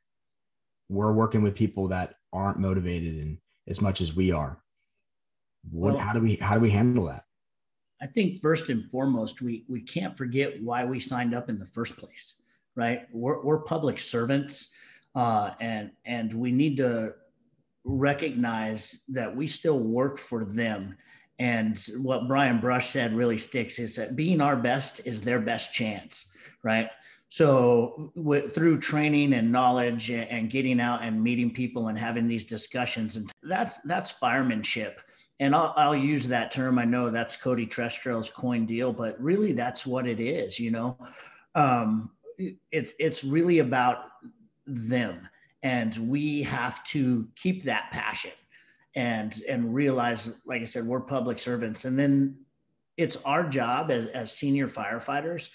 we're 0.89 1.13
working 1.13 1.41
with 1.41 1.55
people 1.55 1.87
that 1.87 2.15
aren't 2.33 2.59
motivated 2.59 3.15
and 3.15 3.37
as 3.67 3.81
much 3.81 4.01
as 4.01 4.15
we 4.15 4.31
are. 4.31 4.61
What, 5.69 5.93
well, 5.93 6.03
how 6.03 6.13
do 6.13 6.19
we, 6.19 6.35
how 6.35 6.55
do 6.55 6.61
we 6.61 6.71
handle 6.71 7.05
that? 7.05 7.23
I 8.01 8.07
think 8.07 8.39
first 8.39 8.69
and 8.69 8.89
foremost, 8.89 9.41
we, 9.41 9.63
we 9.67 9.81
can't 9.81 10.17
forget 10.17 10.61
why 10.61 10.83
we 10.85 10.99
signed 10.99 11.35
up 11.35 11.49
in 11.49 11.59
the 11.59 11.65
first 11.65 11.97
place, 11.97 12.35
right? 12.75 13.03
We're, 13.11 13.41
we're 13.41 13.59
public 13.59 13.99
servants 13.99 14.71
uh, 15.15 15.51
and, 15.59 15.91
and 16.05 16.33
we 16.33 16.51
need 16.51 16.77
to 16.77 17.13
recognize 17.83 19.01
that 19.09 19.35
we 19.35 19.47
still 19.47 19.79
work 19.79 20.17
for 20.17 20.45
them. 20.45 20.97
And 21.41 21.83
what 21.97 22.27
Brian 22.27 22.59
Brush 22.59 22.91
said 22.91 23.15
really 23.15 23.39
sticks 23.39 23.79
is 23.79 23.95
that 23.95 24.15
being 24.15 24.41
our 24.41 24.55
best 24.55 25.01
is 25.05 25.21
their 25.21 25.39
best 25.39 25.73
chance, 25.73 26.27
right? 26.61 26.87
So 27.29 28.11
with, 28.13 28.53
through 28.53 28.77
training 28.77 29.33
and 29.33 29.51
knowledge 29.51 30.11
and 30.11 30.51
getting 30.51 30.79
out 30.79 31.01
and 31.01 31.23
meeting 31.23 31.49
people 31.49 31.87
and 31.87 31.97
having 31.97 32.27
these 32.27 32.43
discussions, 32.43 33.15
and 33.17 33.31
that's 33.41 33.79
that's 33.85 34.13
firemanship. 34.13 34.99
And 35.39 35.55
I'll, 35.55 35.73
I'll 35.75 35.95
use 35.95 36.27
that 36.27 36.51
term. 36.51 36.77
I 36.77 36.85
know 36.85 37.09
that's 37.09 37.35
Cody 37.35 37.65
Trestrell's 37.65 38.29
coin 38.29 38.67
deal, 38.67 38.93
but 38.93 39.19
really 39.19 39.51
that's 39.51 39.83
what 39.83 40.05
it 40.05 40.19
is. 40.19 40.59
You 40.59 40.69
know, 40.69 40.97
um, 41.55 42.11
it's 42.71 42.93
it's 42.99 43.23
really 43.23 43.59
about 43.59 44.03
them 44.67 45.27
and 45.63 45.97
we 46.07 46.43
have 46.43 46.83
to 46.83 47.27
keep 47.35 47.63
that 47.63 47.89
passion 47.91 48.31
and 48.95 49.41
and 49.47 49.73
realize 49.73 50.35
like 50.45 50.61
i 50.61 50.65
said 50.65 50.85
we're 50.85 50.99
public 50.99 51.39
servants. 51.39 51.85
And 51.85 51.97
then 51.97 52.37
it's 52.97 53.17
our 53.25 53.47
job 53.47 53.89
as, 53.89 54.07
as 54.07 54.31
senior 54.31 54.67
firefighters 54.67 55.49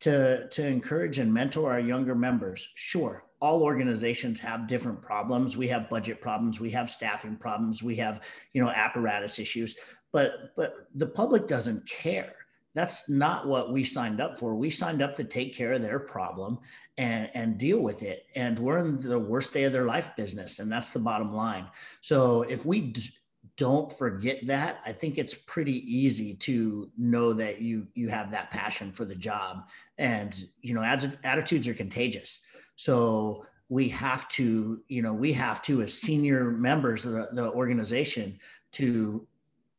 to 0.00 0.48
to 0.48 0.66
encourage 0.66 1.18
and 1.18 1.32
mentor 1.32 1.72
our 1.72 1.80
younger 1.80 2.14
members. 2.14 2.68
Sure 2.74 3.26
all 3.40 3.62
organizations 3.62 4.40
have 4.40 4.66
different 4.66 5.02
problems. 5.02 5.56
We 5.56 5.68
have 5.68 5.90
budget 5.90 6.20
problems. 6.20 6.58
We 6.58 6.70
have 6.70 6.90
staffing 6.90 7.36
problems. 7.36 7.82
We 7.82 7.96
have 7.96 8.22
you 8.52 8.62
know 8.62 8.70
apparatus 8.70 9.38
issues. 9.38 9.76
But 10.12 10.54
but 10.56 10.88
the 10.94 11.06
public 11.06 11.46
doesn't 11.46 11.86
care. 11.88 12.34
That's 12.74 13.08
not 13.08 13.46
what 13.46 13.72
we 13.72 13.84
signed 13.84 14.20
up 14.20 14.38
for. 14.38 14.54
We 14.54 14.70
signed 14.70 15.02
up 15.02 15.16
to 15.16 15.24
take 15.24 15.54
care 15.54 15.72
of 15.72 15.82
their 15.82 15.98
problem 15.98 16.58
and, 16.98 17.30
and 17.34 17.58
deal 17.58 17.80
with 17.80 18.02
it. 18.02 18.26
And 18.34 18.58
we're 18.58 18.78
in 18.78 18.98
the 18.98 19.18
worst 19.18 19.52
day 19.52 19.64
of 19.64 19.72
their 19.72 19.84
life 19.84 20.10
business. 20.16 20.58
And 20.58 20.70
that's 20.70 20.90
the 20.90 20.98
bottom 20.98 21.34
line. 21.34 21.66
So 22.00 22.42
if 22.42 22.64
we 22.64 22.80
d- 22.80 23.10
don't 23.56 23.92
forget 23.92 24.46
that, 24.46 24.80
I 24.84 24.92
think 24.92 25.18
it's 25.18 25.34
pretty 25.34 25.78
easy 25.90 26.34
to 26.34 26.90
know 26.96 27.32
that 27.34 27.60
you, 27.60 27.86
you 27.94 28.08
have 28.08 28.30
that 28.30 28.50
passion 28.50 28.92
for 28.92 29.04
the 29.04 29.14
job 29.14 29.68
and, 29.98 30.34
you 30.60 30.74
know, 30.74 30.82
attitudes 30.82 31.68
are 31.68 31.74
contagious. 31.74 32.40
So 32.76 33.46
we 33.68 33.88
have 33.90 34.28
to, 34.30 34.80
you 34.88 35.02
know, 35.02 35.12
we 35.12 35.32
have 35.32 35.62
to, 35.62 35.82
as 35.82 35.94
senior 35.94 36.44
members 36.50 37.04
of 37.04 37.12
the, 37.12 37.28
the 37.32 37.50
organization 37.52 38.38
to 38.72 39.26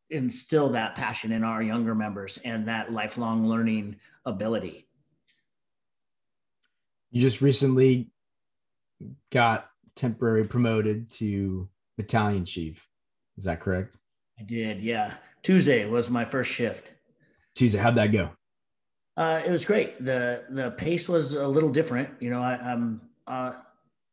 instill 0.10 0.70
that 0.70 0.96
passion 0.96 1.32
in 1.32 1.44
our 1.44 1.62
younger 1.62 1.94
members 1.94 2.40
and 2.44 2.68
that 2.68 2.92
lifelong 2.92 3.48
learning 3.48 3.96
ability. 4.26 4.87
You 7.12 7.22
just 7.22 7.42
recently 7.42 8.12
got 9.32 9.70
temporary 9.96 10.46
promoted 10.46 11.10
to 11.12 11.70
battalion 11.98 12.46
chief. 12.46 12.88
Is 13.38 13.46
that 13.46 13.60
correct? 13.60 13.98
I 14.40 14.44
did. 14.44 14.82
Yeah. 14.82 15.14
Tuesday 15.44 15.86
was 15.86 16.10
my 16.10 16.26
first 16.26 16.52
shift. 16.52 16.92
Tuesday. 17.56 17.80
How'd 17.80 17.96
that 17.96 18.12
go? 18.12 18.32
Uh, 19.16 19.42
it 19.46 19.50
was 19.50 19.66
great. 19.66 20.04
The, 20.04 20.44
the 20.50 20.72
pace 20.72 21.10
was 21.10 21.34
a 21.34 21.48
little 21.48 21.70
different. 21.70 22.10
You 22.20 22.30
know, 22.30 22.42
I, 22.42 22.54
I'm, 22.54 23.02
uh, 23.26 23.54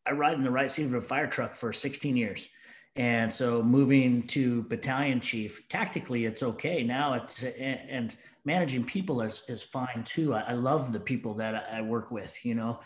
I 0.07 0.13
ride 0.13 0.35
in 0.35 0.43
the 0.43 0.51
right 0.51 0.71
seat 0.71 0.87
of 0.87 0.95
a 0.95 1.01
fire 1.01 1.27
truck 1.27 1.55
for 1.55 1.73
16 1.73 2.17
years. 2.17 2.49
And 2.97 3.33
so 3.33 3.63
moving 3.63 4.27
to 4.29 4.63
battalion 4.63 5.21
chief, 5.21 5.69
tactically, 5.69 6.27
it's 6.27 6.43
okay. 6.43 6.83
Now 6.83 7.15
it's, 7.15 7.43
and 7.43 8.17
managing 8.45 8.85
people 8.85 9.23
is, 9.23 9.43
is 9.49 9.63
fine 9.63 10.05
too. 10.05 10.35
I, 10.35 10.41
I 10.41 10.53
love 10.53 10.93
the 10.93 11.01
people 11.01 11.35
that 11.35 11.69
I 11.73 11.83
work 11.83 12.11
with, 12.11 12.45
you 12.45 12.55
know. 12.55 12.81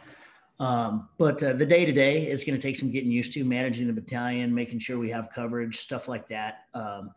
Um, 0.60 1.08
but 1.18 1.42
uh, 1.42 1.52
the 1.52 1.66
day 1.66 1.84
to 1.84 1.92
day 1.92 2.28
is 2.28 2.42
going 2.42 2.58
to 2.58 2.62
take 2.62 2.76
some 2.76 2.90
getting 2.90 3.10
used 3.10 3.32
to 3.34 3.44
managing 3.44 3.86
the 3.86 3.92
battalion, 3.92 4.54
making 4.54 4.80
sure 4.80 4.98
we 4.98 5.10
have 5.10 5.30
coverage, 5.30 5.78
stuff 5.78 6.08
like 6.08 6.28
that. 6.28 6.64
Um, 6.74 7.12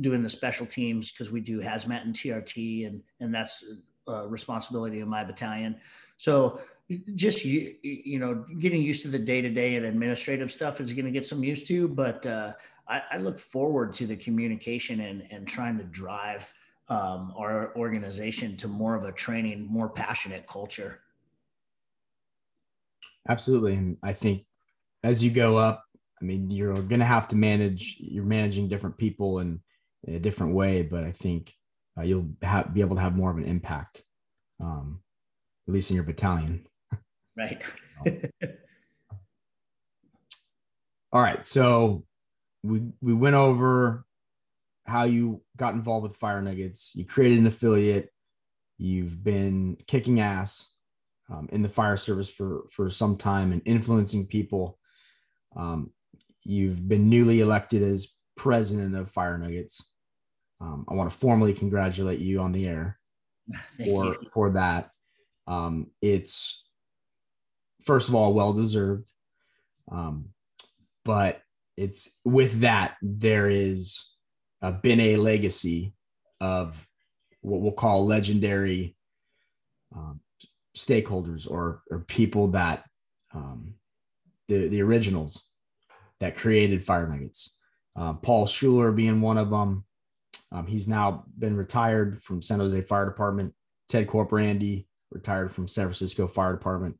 doing 0.00 0.22
the 0.22 0.28
special 0.28 0.64
teams 0.64 1.10
because 1.10 1.30
we 1.30 1.40
do 1.40 1.60
hazmat 1.60 2.02
and 2.02 2.14
TRT, 2.14 2.86
and 2.86 3.02
and 3.20 3.34
that's 3.34 3.64
a 4.06 4.28
responsibility 4.28 5.00
of 5.00 5.08
my 5.08 5.24
battalion. 5.24 5.76
So 6.18 6.60
just 7.14 7.44
you, 7.44 7.74
you 7.82 8.18
know 8.18 8.44
getting 8.60 8.80
used 8.80 9.02
to 9.02 9.08
the 9.08 9.18
day-to-day 9.18 9.74
and 9.74 9.84
administrative 9.86 10.50
stuff 10.50 10.80
is 10.80 10.92
going 10.92 11.04
to 11.04 11.10
get 11.10 11.26
some 11.26 11.42
used 11.42 11.66
to 11.66 11.88
but 11.88 12.24
uh, 12.26 12.52
I, 12.86 13.02
I, 13.10 13.16
look 13.16 13.40
forward 13.40 13.92
to 13.94 14.06
the 14.06 14.14
communication 14.14 15.00
and, 15.00 15.26
and 15.32 15.48
trying 15.48 15.78
to 15.78 15.84
drive 15.84 16.52
um, 16.88 17.32
our 17.36 17.74
organization 17.76 18.56
to 18.56 18.68
more 18.68 18.94
of 18.94 19.04
a 19.04 19.12
training 19.12 19.66
more 19.68 19.88
passionate 19.88 20.46
culture 20.46 21.00
absolutely 23.28 23.74
and 23.74 23.96
i 24.02 24.12
think 24.12 24.44
as 25.02 25.22
you 25.22 25.30
go 25.30 25.56
up 25.56 25.84
i 26.20 26.24
mean 26.24 26.50
you're 26.50 26.74
going 26.74 27.00
to 27.00 27.04
have 27.04 27.28
to 27.28 27.36
manage 27.36 27.96
you're 27.98 28.24
managing 28.24 28.68
different 28.68 28.96
people 28.96 29.40
in, 29.40 29.60
in 30.04 30.14
a 30.14 30.20
different 30.20 30.54
way 30.54 30.82
but 30.82 31.04
i 31.04 31.12
think 31.12 31.52
uh, 31.98 32.02
you'll 32.02 32.28
have, 32.42 32.74
be 32.74 32.82
able 32.82 32.94
to 32.94 33.02
have 33.02 33.16
more 33.16 33.30
of 33.30 33.38
an 33.38 33.44
impact 33.44 34.02
um, 34.60 35.00
at 35.66 35.74
least 35.74 35.90
in 35.90 35.96
your 35.96 36.04
battalion 36.04 36.66
Right. 37.36 37.60
All 41.12 41.20
right. 41.20 41.44
So 41.44 42.04
we 42.62 42.82
we 43.00 43.12
went 43.14 43.36
over 43.36 44.05
how 44.86 45.04
you 45.04 45.42
got 45.56 45.74
involved 45.74 46.08
with 46.08 46.16
Fire 46.16 46.40
Nuggets. 46.42 46.92
You 46.94 47.04
created 47.04 47.38
an 47.38 47.46
affiliate. 47.46 48.10
You've 48.78 49.22
been 49.22 49.76
kicking 49.86 50.20
ass 50.20 50.66
um, 51.30 51.48
in 51.50 51.62
the 51.62 51.68
fire 51.68 51.96
service 51.96 52.28
for 52.28 52.64
for 52.70 52.90
some 52.90 53.16
time 53.16 53.52
and 53.52 53.62
influencing 53.64 54.26
people. 54.26 54.78
Um, 55.56 55.90
you've 56.44 56.88
been 56.88 57.08
newly 57.08 57.40
elected 57.40 57.82
as 57.82 58.14
president 58.36 58.94
of 58.94 59.10
Fire 59.10 59.38
Nuggets. 59.38 59.82
Um, 60.60 60.84
I 60.88 60.94
want 60.94 61.10
to 61.10 61.16
formally 61.16 61.52
congratulate 61.52 62.20
you 62.20 62.40
on 62.40 62.52
the 62.52 62.66
air 62.66 62.98
for 63.78 64.04
you. 64.04 64.16
for 64.32 64.50
that. 64.50 64.90
Um, 65.46 65.88
it's 66.00 66.64
first 67.82 68.08
of 68.08 68.14
all, 68.14 68.34
well 68.34 68.52
deserved. 68.52 69.08
Um, 69.90 70.30
but 71.04 71.40
it's 71.76 72.10
with 72.24 72.60
that, 72.60 72.96
there 73.00 73.48
is 73.48 74.04
a, 74.62 74.72
been 74.72 75.00
a 75.00 75.16
legacy 75.16 75.92
of 76.40 76.86
what 77.40 77.60
we'll 77.60 77.72
call 77.72 78.06
legendary 78.06 78.96
um, 79.94 80.20
stakeholders 80.76 81.50
or, 81.50 81.82
or 81.90 82.00
people 82.00 82.48
that 82.48 82.84
um, 83.34 83.74
the, 84.48 84.68
the 84.68 84.82
originals 84.82 85.46
that 86.20 86.36
created 86.36 86.84
Fire 86.84 87.08
Nuggets. 87.08 87.58
Uh, 87.94 88.14
Paul 88.14 88.46
Schuler 88.46 88.92
being 88.92 89.20
one 89.20 89.38
of 89.38 89.50
them. 89.50 89.84
Um, 90.52 90.66
he's 90.66 90.86
now 90.86 91.24
been 91.38 91.56
retired 91.56 92.22
from 92.22 92.42
San 92.42 92.60
Jose 92.60 92.80
Fire 92.82 93.06
Department. 93.06 93.54
Ted 93.88 94.06
Corporandi 94.06 94.86
retired 95.10 95.52
from 95.52 95.68
San 95.68 95.84
Francisco 95.84 96.26
Fire 96.26 96.52
Department 96.52 96.96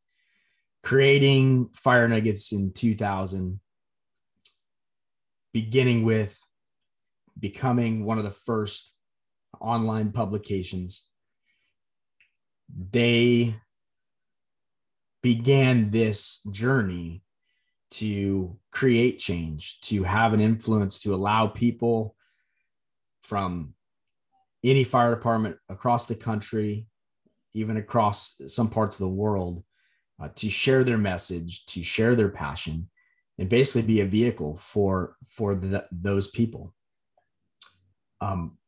creating 0.86 1.68
Fire 1.72 2.06
Nuggets 2.06 2.52
in 2.52 2.72
2000, 2.72 3.58
beginning 5.52 6.04
with 6.04 6.38
becoming 7.38 8.04
one 8.04 8.18
of 8.18 8.24
the 8.24 8.30
first 8.30 8.92
online 9.60 10.12
publications. 10.12 11.06
They 12.68 13.56
began 15.22 15.90
this 15.90 16.40
journey 16.50 17.22
to 17.90 18.58
create 18.70 19.18
change, 19.18 19.80
to 19.80 20.04
have 20.04 20.32
an 20.32 20.40
influence, 20.40 21.00
to 21.00 21.14
allow 21.14 21.46
people 21.46 22.14
from 23.22 23.74
any 24.62 24.84
fire 24.84 25.14
department 25.14 25.56
across 25.68 26.06
the 26.06 26.14
country, 26.14 26.86
even 27.54 27.76
across 27.76 28.40
some 28.46 28.68
parts 28.68 28.96
of 28.96 29.00
the 29.00 29.08
world, 29.08 29.64
uh, 30.20 30.28
to 30.36 30.48
share 30.48 30.84
their 30.84 30.98
message, 30.98 31.66
to 31.66 31.82
share 31.82 32.14
their 32.14 32.28
passion, 32.28 32.88
and 33.38 33.48
basically 33.48 33.82
be 33.82 34.00
a 34.00 34.06
vehicle 34.06 34.56
for 34.58 35.16
for 35.28 35.54
the, 35.54 35.86
those 35.90 36.28
people. 36.28 36.74
Um, 38.26 38.58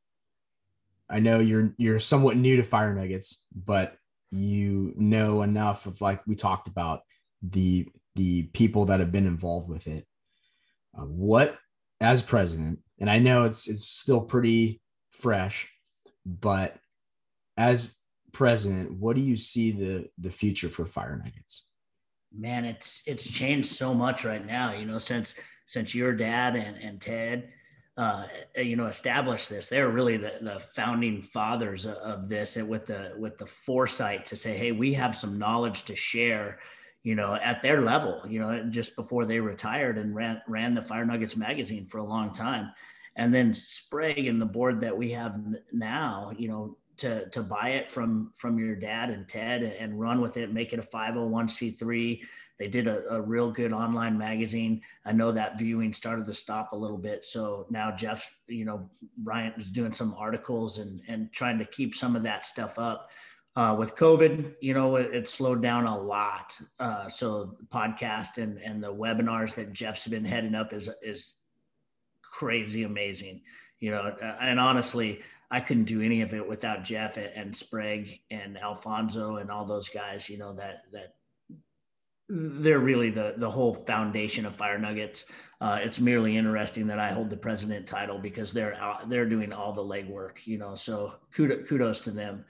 I 1.11 1.21
know 1.21 1.41
you're 1.41 1.73
you're 1.79 2.01
somewhat 2.01 2.37
new 2.37 2.57
to 2.57 2.63
Fire 2.63 2.95
Nuggets, 2.95 3.45
but 3.55 3.97
you 4.31 4.93
know 4.97 5.43
enough 5.43 5.87
of 5.87 6.01
like 6.01 6.27
we 6.27 6.35
talked 6.35 6.69
about 6.69 7.01
the 7.43 7.89
the 8.15 8.43
people 8.43 8.87
that 8.87 9.01
have 9.01 9.13
been 9.13 9.27
involved 9.27 9.69
with 9.69 9.87
it. 9.87 10.07
Uh, 10.97 11.03
what 11.03 11.57
as 12.01 12.23
president, 12.23 12.81
and 13.01 13.11
I 13.11 13.19
know 13.19 13.45
it's 13.45 13.67
it's 13.67 13.87
still 13.89 14.21
pretty 14.21 14.81
fresh, 15.13 15.69
but 16.27 16.77
as 17.57 17.99
president, 18.33 18.93
what 18.93 19.17
do 19.17 19.23
you 19.23 19.37
see 19.37 19.71
the 19.71 20.09
the 20.19 20.31
future 20.31 20.69
for 20.69 20.85
Fire 20.85 21.17
Nuggets? 21.17 21.65
Man, 22.37 22.65
it's 22.65 23.03
it's 23.07 23.27
changed 23.27 23.71
so 23.71 23.95
much 23.95 24.25
right 24.25 24.45
now. 24.45 24.75
You 24.75 24.85
know, 24.85 24.99
since 24.99 25.35
since 25.67 25.95
your 25.95 26.13
dad 26.13 26.55
and 26.55 26.77
and 26.77 27.01
Ted, 27.01 27.49
uh, 27.99 28.29
you 28.57 28.77
know, 28.77 28.87
established 28.87 29.49
this, 29.49 29.67
they're 29.67 29.91
really 29.91 30.17
the 30.17 30.35
the 30.41 30.61
founding 30.77 31.21
fathers 31.21 31.85
of 31.85 32.29
this, 32.29 32.57
and 32.57 32.69
with 32.69 32.87
the 32.87 33.13
with 33.19 33.37
the 33.39 33.47
foresight 33.47 34.25
to 34.27 34.37
say, 34.37 34.57
hey, 34.57 34.71
we 34.71 34.95
have 34.95 35.17
some 35.17 35.39
knowledge 35.39 35.85
to 35.87 35.97
share. 35.97 36.61
You 37.03 37.15
know, 37.15 37.35
at 37.35 37.63
their 37.63 37.81
level, 37.83 38.23
you 38.29 38.39
know, 38.41 38.65
just 38.71 38.95
before 38.95 39.25
they 39.25 39.41
retired 39.41 39.99
and 39.99 40.15
ran 40.15 40.43
ran 40.47 40.75
the 40.75 40.83
Fire 40.83 41.05
Nuggets 41.05 41.37
magazine 41.37 41.87
for 41.87 41.99
a 41.99 42.05
long 42.05 42.33
time, 42.33 42.71
and 43.17 43.35
then 43.35 43.53
Sprague 43.53 44.27
and 44.27 44.41
the 44.41 44.47
board 44.47 44.81
that 44.81 44.97
we 44.97 45.11
have 45.13 45.37
now, 45.73 46.33
you 46.37 46.49
know, 46.49 46.77
to 46.99 47.29
to 47.31 47.43
buy 47.43 47.71
it 47.71 47.91
from 47.91 48.33
from 48.35 48.59
your 48.59 48.77
dad 48.77 49.11
and 49.11 49.29
Ted 49.29 49.63
and 49.63 49.99
run 49.99 50.21
with 50.21 50.37
it, 50.37 50.53
make 50.53 50.73
it 50.73 50.79
a 50.79 50.83
501c3. 50.83 52.21
They 52.59 52.69
did 52.69 52.89
a, 52.89 53.09
a 53.15 53.21
real 53.21 53.53
good 53.53 53.73
online 53.73 54.19
magazine. 54.19 54.83
I 55.05 55.13
know 55.13 55.31
that 55.31 55.59
viewing 55.59 55.93
started 55.93 56.27
to 56.27 56.35
stop 56.35 56.73
a 56.73 56.77
little 56.77 56.99
bit. 56.99 57.25
So 57.25 57.67
now 57.71 57.95
Jeff, 57.95 58.29
you 58.49 58.65
know, 58.65 58.91
Bryant 59.19 59.57
is 59.59 59.71
doing 59.71 59.93
some 59.93 60.15
articles 60.19 60.79
and 60.79 61.01
and 61.09 61.33
trying 61.33 61.59
to 61.59 61.65
keep 61.65 61.95
some 61.95 62.17
of 62.17 62.23
that 62.25 62.45
stuff 62.45 62.79
up. 62.79 63.11
Uh, 63.57 63.75
with 63.77 63.97
COVID, 63.97 64.55
you 64.61 64.73
know, 64.73 64.95
it, 64.97 65.13
it 65.13 65.29
slowed 65.29 65.61
down 65.61 65.85
a 65.85 66.01
lot. 66.01 66.57
Uh, 66.79 67.09
so 67.09 67.57
podcast 67.73 68.39
and 68.39 68.59
and 68.59 68.83
the 68.83 68.93
webinars 68.93 69.55
that 69.55 69.73
Jeff's 69.73 70.07
been 70.07 70.25
heading 70.25 70.55
up 70.55 70.73
is 70.73 70.91
is 71.03 71.35
crazy 72.23 72.83
amazing. 72.85 73.43
You 73.81 73.93
know, 73.93 74.17
and 74.41 74.59
honestly, 74.59 75.21
I 75.51 75.61
couldn't 75.61 75.85
do 75.85 76.03
any 76.03 76.21
of 76.21 76.35
it 76.35 76.47
without 76.47 76.85
Jeff 76.85 77.17
and, 77.17 77.57
Sprague 77.57 78.21
and 78.31 78.59
Alfonso 78.59 79.37
and 79.37 79.51
all 79.51 79.65
those 79.65 79.89
guys. 79.89 80.29
You 80.29 80.39
know 80.39 80.55
that 80.55 80.83
that 80.93 81.15
they're 82.29 82.79
really 82.79 83.11
the 83.11 83.35
the 83.39 83.51
whole 83.51 83.75
foundation 83.75 84.45
of 84.45 84.57
Fire 84.57 84.79
Nuggets. 84.79 85.25
Uh, 85.61 85.79
it's 85.83 85.99
merely 85.99 86.37
interesting 86.37 86.87
that 86.87 86.99
I 86.99 87.11
hold 87.13 87.31
the 87.31 87.37
president 87.37 87.87
title 87.87 88.19
because 88.19 88.53
they're 88.53 88.75
out, 88.75 89.09
they're 89.09 89.29
doing 89.29 89.53
all 89.53 89.73
the 89.73 89.83
legwork. 89.83 90.47
You 90.47 90.59
know, 90.59 90.75
so 90.75 91.15
kudos, 91.33 91.69
kudos 91.69 92.01
to 92.01 92.11
them. 92.11 92.45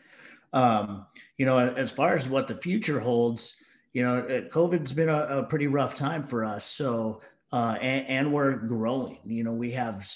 Um, 0.53 1.07
you 1.37 1.47
know, 1.47 1.59
as 1.59 1.93
far 1.93 2.15
as 2.15 2.29
what 2.29 2.49
the 2.49 2.57
future 2.57 2.99
holds, 2.99 3.55
you 3.93 4.03
know, 4.03 4.23
COVID's 4.51 4.93
been 4.93 5.09
a, 5.09 5.39
a 5.39 5.43
pretty 5.45 5.67
rough 5.67 5.95
time 5.95 6.27
for 6.27 6.45
us. 6.45 6.65
So 6.65 7.21
uh, 7.53 7.77
and, 7.81 8.07
and 8.09 8.33
we're 8.33 8.57
growing. 8.57 9.19
You 9.25 9.45
know, 9.45 9.53
we 9.53 9.73
have 9.73 10.07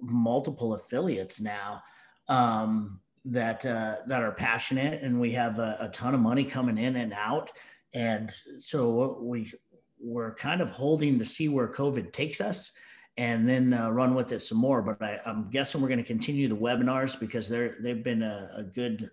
multiple 0.00 0.74
affiliates 0.74 1.40
now 1.40 1.82
um, 2.28 3.00
that 3.24 3.64
uh, 3.64 3.96
that 4.06 4.22
are 4.22 4.32
passionate, 4.32 5.02
and 5.02 5.20
we 5.20 5.32
have 5.32 5.58
a, 5.58 5.76
a, 5.80 5.88
ton 5.88 6.14
of 6.14 6.20
money 6.20 6.44
coming 6.44 6.78
in 6.78 6.96
and 6.96 7.12
out. 7.12 7.52
And 7.94 8.32
so 8.58 9.18
we 9.20 9.52
we're 10.00 10.34
kind 10.34 10.60
of 10.60 10.70
holding 10.70 11.18
to 11.18 11.24
see 11.24 11.48
where 11.48 11.68
COVID 11.68 12.12
takes 12.12 12.40
us, 12.40 12.72
and 13.16 13.48
then 13.48 13.72
uh, 13.74 13.90
run 13.90 14.14
with 14.14 14.32
it 14.32 14.42
some 14.42 14.58
more. 14.58 14.82
But 14.82 15.00
I, 15.02 15.20
am 15.24 15.50
guessing 15.50 15.80
we're 15.80 15.88
going 15.88 15.98
to 15.98 16.04
continue 16.04 16.48
the 16.48 16.56
webinars 16.56 17.18
because 17.18 17.48
they're 17.48 17.76
they've 17.80 18.02
been 18.02 18.22
a, 18.22 18.50
a, 18.56 18.62
good 18.64 19.10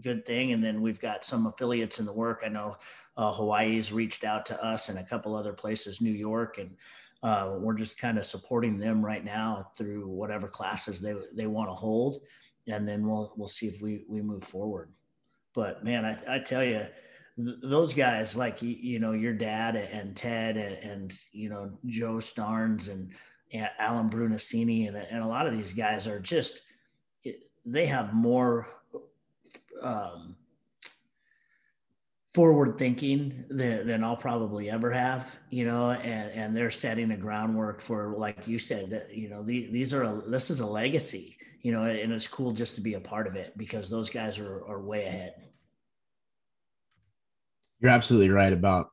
good 0.00 0.24
thing. 0.24 0.52
And 0.52 0.62
then 0.62 0.80
we've 0.80 1.00
got 1.00 1.24
some 1.24 1.46
affiliates 1.46 1.98
in 1.98 2.06
the 2.06 2.12
work. 2.12 2.42
I 2.44 2.48
know 2.48 2.76
uh, 3.16 3.32
Hawaii's 3.32 3.92
reached 3.92 4.22
out 4.22 4.46
to 4.46 4.64
us 4.64 4.88
and 4.88 4.98
a 4.98 5.04
couple 5.04 5.34
other 5.34 5.52
places, 5.52 6.00
New 6.00 6.12
York, 6.12 6.58
and 6.58 6.76
uh, 7.24 7.56
we're 7.58 7.74
just 7.74 7.98
kind 7.98 8.18
of 8.18 8.26
supporting 8.26 8.78
them 8.78 9.04
right 9.04 9.24
now 9.24 9.72
through 9.76 10.06
whatever 10.06 10.46
classes 10.46 11.00
they 11.00 11.14
they 11.34 11.46
want 11.46 11.68
to 11.68 11.74
hold 11.74 12.20
and 12.68 12.86
then 12.86 13.06
we'll 13.06 13.32
we'll 13.36 13.48
see 13.48 13.66
if 13.66 13.82
we 13.82 14.04
we 14.08 14.20
move 14.22 14.44
forward. 14.44 14.92
But 15.54 15.84
man, 15.84 16.04
I, 16.04 16.36
I 16.36 16.38
tell 16.38 16.62
you, 16.62 16.86
th- 17.36 17.56
those 17.62 17.94
guys 17.94 18.36
like 18.36 18.62
you, 18.62 18.70
you, 18.70 18.98
know 18.98 19.12
your 19.12 19.32
dad 19.32 19.76
and 19.76 20.16
Ted 20.16 20.56
and, 20.56 20.76
and 20.76 21.18
you 21.32 21.48
know 21.48 21.78
Joe 21.86 22.14
Starnes 22.14 22.88
and, 22.88 23.10
and 23.52 23.68
Alan 23.78 24.10
Brunacini 24.10 24.88
and, 24.88 24.96
and 24.96 25.24
a 25.24 25.28
lot 25.28 25.46
of 25.46 25.56
these 25.56 25.72
guys 25.72 26.06
are 26.06 26.20
just 26.20 26.60
they 27.64 27.86
have 27.86 28.14
more 28.14 28.66
um, 29.82 30.36
forward 32.34 32.78
thinking 32.78 33.44
than, 33.48 33.86
than 33.86 34.04
I'll 34.04 34.16
probably 34.16 34.70
ever 34.70 34.92
have, 34.92 35.36
you 35.50 35.64
know, 35.64 35.90
and, 35.90 36.30
and 36.30 36.56
they're 36.56 36.70
setting 36.70 37.08
the 37.08 37.16
groundwork 37.16 37.80
for, 37.80 38.14
like 38.16 38.46
you 38.46 38.58
said, 38.58 38.90
that, 38.90 39.14
you 39.14 39.28
know, 39.28 39.42
the, 39.42 39.68
these 39.72 39.92
are, 39.92 40.02
a, 40.02 40.22
this 40.26 40.50
is 40.50 40.60
a 40.60 40.66
legacy, 40.66 41.36
you 41.60 41.72
know, 41.72 41.84
and 41.84 42.12
it's 42.12 42.28
cool 42.28 42.52
just 42.52 42.76
to 42.76 42.80
be 42.80 42.94
a 42.94 43.00
part 43.00 43.26
of 43.26 43.36
it 43.36 43.56
because 43.56 43.88
those 43.88 44.10
guys 44.10 44.38
are, 44.38 44.64
are 44.66 44.80
way 44.80 45.06
ahead. 45.06 45.34
You're 47.80 47.90
absolutely 47.90 48.30
right 48.30 48.52
about 48.52 48.90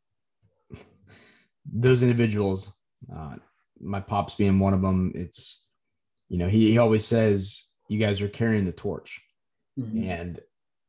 those 1.71 2.03
individuals. 2.03 2.73
Uh, 3.13 3.35
my 3.79 3.99
pops 3.99 4.35
being 4.35 4.59
one 4.59 4.73
of 4.73 4.81
them. 4.81 5.11
It's, 5.15 5.65
you 6.29 6.37
know, 6.37 6.47
he, 6.47 6.71
he 6.71 6.77
always 6.77 7.05
says, 7.05 7.67
you 7.87 7.99
guys 7.99 8.21
are 8.21 8.27
carrying 8.27 8.65
the 8.65 8.71
torch 8.71 9.21
mm-hmm. 9.79 10.09
and, 10.09 10.39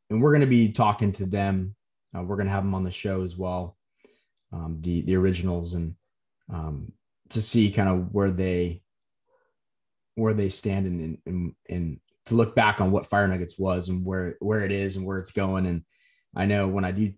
and 0.09 0.23
we're 0.23 0.31
going 0.31 0.41
to 0.41 0.47
be 0.47 0.73
talking 0.73 1.13
to 1.13 1.27
them. 1.27 1.75
Uh, 2.17 2.23
we're 2.23 2.37
going 2.37 2.47
to 2.47 2.53
have 2.53 2.65
them 2.65 2.75
on 2.75 2.85
the 2.85 2.91
show 2.91 3.23
as 3.23 3.37
well. 3.37 3.77
Um, 4.53 4.79
the, 4.81 5.03
the 5.03 5.17
originals 5.17 5.75
and, 5.75 5.95
um, 6.53 6.93
to 7.31 7.43
see 7.43 7.73
kind 7.73 7.89
of 7.89 8.15
where 8.15 8.31
they 8.31 8.83
where 10.17 10.35
they 10.35 10.49
stand 10.49 10.87
and 10.87 11.19
and 11.27 11.55
and 11.69 12.01
to 12.25 12.35
look 12.35 12.57
back 12.57 12.81
on 12.81 12.91
what 12.91 13.07
Fire 13.07 13.29
Nuggets 13.29 13.59
was 13.59 13.89
and 13.89 14.05
where 14.05 14.37
where 14.41 14.65
it 14.65 14.73
is 14.73 14.97
and 14.97 15.07
where 15.07 15.19
it's 15.19 15.31
going. 15.31 15.67
And 15.67 15.83
I 16.35 16.47
know 16.47 16.67
when 16.67 16.85
I 16.85 16.91
do 16.91 17.13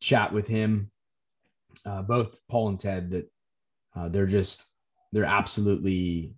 chat 0.00 0.32
with 0.32 0.48
him, 0.48 0.90
uh, 1.84 2.02
both 2.02 2.38
Paul 2.48 2.68
and 2.70 2.80
Ted, 2.80 3.10
that 3.10 3.30
uh, 3.94 4.08
they're 4.08 4.26
just 4.26 4.64
they're 5.12 5.24
absolutely 5.24 6.34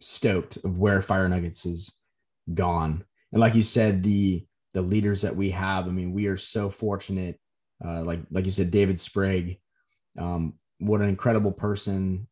stoked 0.00 0.56
of 0.58 0.78
where 0.78 1.00
Fire 1.00 1.28
Nuggets 1.28 1.64
has 1.64 1.92
gone. 2.52 3.04
And 3.32 3.40
like 3.40 3.54
you 3.54 3.62
said, 3.62 4.02
the 4.02 4.44
the 4.74 4.82
leaders 4.82 5.22
that 5.22 5.34
we 5.34 5.50
have, 5.50 5.86
I 5.86 5.90
mean, 5.90 6.12
we 6.12 6.26
are 6.26 6.36
so 6.36 6.68
fortunate. 6.68 7.40
Uh, 7.84 8.02
like 8.02 8.20
like 8.30 8.44
you 8.44 8.52
said, 8.52 8.70
David 8.70 9.00
Sprague, 9.00 9.58
um, 10.18 10.54
what 10.78 11.00
an 11.00 11.08
incredible 11.08 11.52
person 11.52 12.26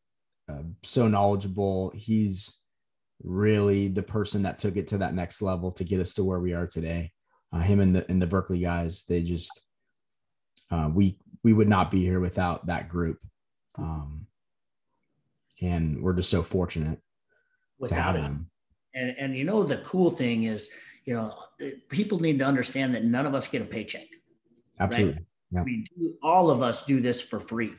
uh, 0.51 0.63
so 0.83 1.09
knowledgeable. 1.09 1.93
He's 1.95 2.59
really 3.23 3.89
the 3.89 4.03
person 4.03 4.43
that 4.43 4.59
took 4.59 4.77
it 4.77 4.89
to 4.89 4.99
that 4.99 5.15
next 5.15 5.41
level 5.43 5.73
to 5.73 5.85
get 5.85 6.01
us 6.01 6.15
to 6.15 6.25
where 6.25 6.41
we 6.41 6.53
are 6.53 6.67
today. 6.67 7.13
Uh, 7.53 7.61
him 7.61 7.81
and 7.81 7.95
the 7.95 8.11
and 8.11 8.21
the 8.21 8.27
Berkeley 8.27 8.61
guys, 8.61 9.05
they 9.09 9.23
just 9.23 9.61
uh, 10.71 10.91
we 10.93 11.19
we 11.43 11.53
would 11.53 11.69
not 11.69 11.91
be 11.91 12.03
here 12.03 12.21
without 12.21 12.67
that 12.67 12.89
group, 12.89 13.19
um, 13.79 14.27
and 15.61 16.03
we're 16.03 16.15
just 16.15 16.31
so 16.31 16.43
fortunate 16.43 16.99
without 17.79 18.17
it. 18.17 18.25
And 18.95 19.17
and 19.19 19.37
you 19.37 19.45
know 19.45 19.63
the 19.63 19.79
cool 19.79 20.11
thing 20.11 20.45
is, 20.45 20.69
you 21.05 21.15
know, 21.15 21.35
people 21.89 22.19
need 22.19 22.39
to 22.41 22.45
understand 22.45 22.95
that 22.95 23.05
none 23.05 23.27
of 23.27 23.35
us 23.35 23.47
get 23.47 23.63
a 23.63 23.67
paycheck. 23.67 24.07
Absolutely. 24.81 25.15
Right? 25.15 25.25
Yeah. 25.53 25.63
We 25.63 25.87
do, 25.97 26.15
all 26.23 26.51
of 26.51 26.63
us 26.63 26.85
do 26.85 27.01
this 27.01 27.21
for 27.21 27.39
free. 27.39 27.75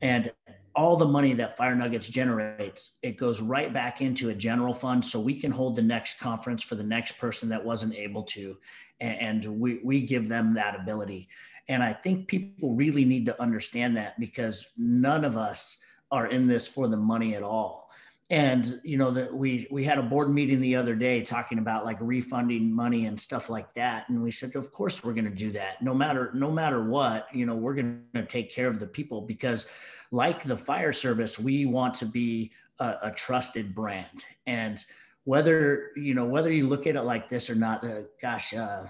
And 0.00 0.30
all 0.78 0.96
the 0.96 1.04
money 1.04 1.34
that 1.34 1.56
Fire 1.56 1.74
Nuggets 1.74 2.08
generates, 2.08 2.98
it 3.02 3.18
goes 3.18 3.40
right 3.40 3.74
back 3.74 4.00
into 4.00 4.28
a 4.28 4.34
general 4.34 4.72
fund 4.72 5.04
so 5.04 5.18
we 5.18 5.34
can 5.34 5.50
hold 5.50 5.74
the 5.74 5.82
next 5.82 6.20
conference 6.20 6.62
for 6.62 6.76
the 6.76 6.84
next 6.84 7.18
person 7.18 7.48
that 7.48 7.64
wasn't 7.64 7.96
able 7.96 8.22
to. 8.22 8.56
And, 9.00 9.44
we, 9.44 9.80
we 9.82 10.02
give 10.02 10.28
them 10.28 10.54
that 10.54 10.78
ability. 10.78 11.30
And 11.66 11.82
I 11.82 11.92
think 11.92 12.28
people 12.28 12.76
really 12.76 13.04
need 13.04 13.26
to 13.26 13.42
understand 13.42 13.96
that 13.96 14.20
because 14.20 14.66
none 14.76 15.24
of 15.24 15.36
us 15.36 15.78
are 16.12 16.28
in 16.28 16.46
this 16.46 16.68
for 16.68 16.86
the 16.86 16.96
money 16.96 17.34
at 17.34 17.42
all. 17.42 17.87
And 18.30 18.78
you 18.84 18.98
know 18.98 19.10
that 19.12 19.32
we 19.32 19.66
we 19.70 19.84
had 19.84 19.96
a 19.96 20.02
board 20.02 20.28
meeting 20.28 20.60
the 20.60 20.76
other 20.76 20.94
day 20.94 21.22
talking 21.22 21.58
about 21.58 21.86
like 21.86 21.96
refunding 22.00 22.70
money 22.70 23.06
and 23.06 23.18
stuff 23.18 23.48
like 23.48 23.72
that, 23.74 24.06
and 24.10 24.22
we 24.22 24.30
said, 24.30 24.54
of 24.54 24.70
course 24.70 25.02
we're 25.02 25.14
going 25.14 25.24
to 25.24 25.30
do 25.30 25.50
that. 25.52 25.80
No 25.80 25.94
matter 25.94 26.30
no 26.34 26.50
matter 26.50 26.84
what, 26.84 27.26
you 27.32 27.46
know, 27.46 27.54
we're 27.54 27.74
going 27.74 28.02
to 28.14 28.26
take 28.26 28.52
care 28.52 28.68
of 28.68 28.80
the 28.80 28.86
people 28.86 29.22
because 29.22 29.66
like 30.10 30.42
the 30.44 30.56
fire 30.56 30.92
service, 30.92 31.38
we 31.38 31.64
want 31.66 31.94
to 31.94 32.06
be 32.06 32.52
a, 32.78 32.94
a 33.04 33.10
trusted 33.10 33.74
brand. 33.74 34.24
And 34.46 34.82
whether, 35.24 35.90
you 35.96 36.14
know, 36.14 36.24
whether 36.24 36.52
you 36.52 36.66
look 36.66 36.86
at 36.86 36.96
it 36.96 37.02
like 37.02 37.28
this 37.28 37.50
or 37.50 37.54
not, 37.54 37.84
uh, 37.84 38.02
gosh, 38.20 38.54
uh, 38.54 38.84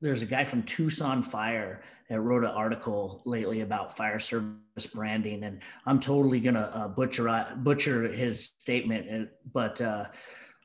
there's 0.00 0.22
a 0.22 0.26
guy 0.26 0.44
from 0.44 0.62
Tucson 0.64 1.22
Fire 1.22 1.82
that 2.12 2.20
wrote 2.20 2.44
an 2.44 2.50
article 2.50 3.22
lately 3.24 3.62
about 3.62 3.96
fire 3.96 4.18
service 4.18 4.86
branding, 4.92 5.44
and 5.44 5.62
I'm 5.86 5.98
totally 5.98 6.40
gonna 6.40 6.70
uh, 6.74 6.88
butcher 6.88 7.26
uh, 7.26 7.54
butcher 7.56 8.06
his 8.06 8.52
statement, 8.58 9.30
but 9.50 9.80
uh, 9.80 10.04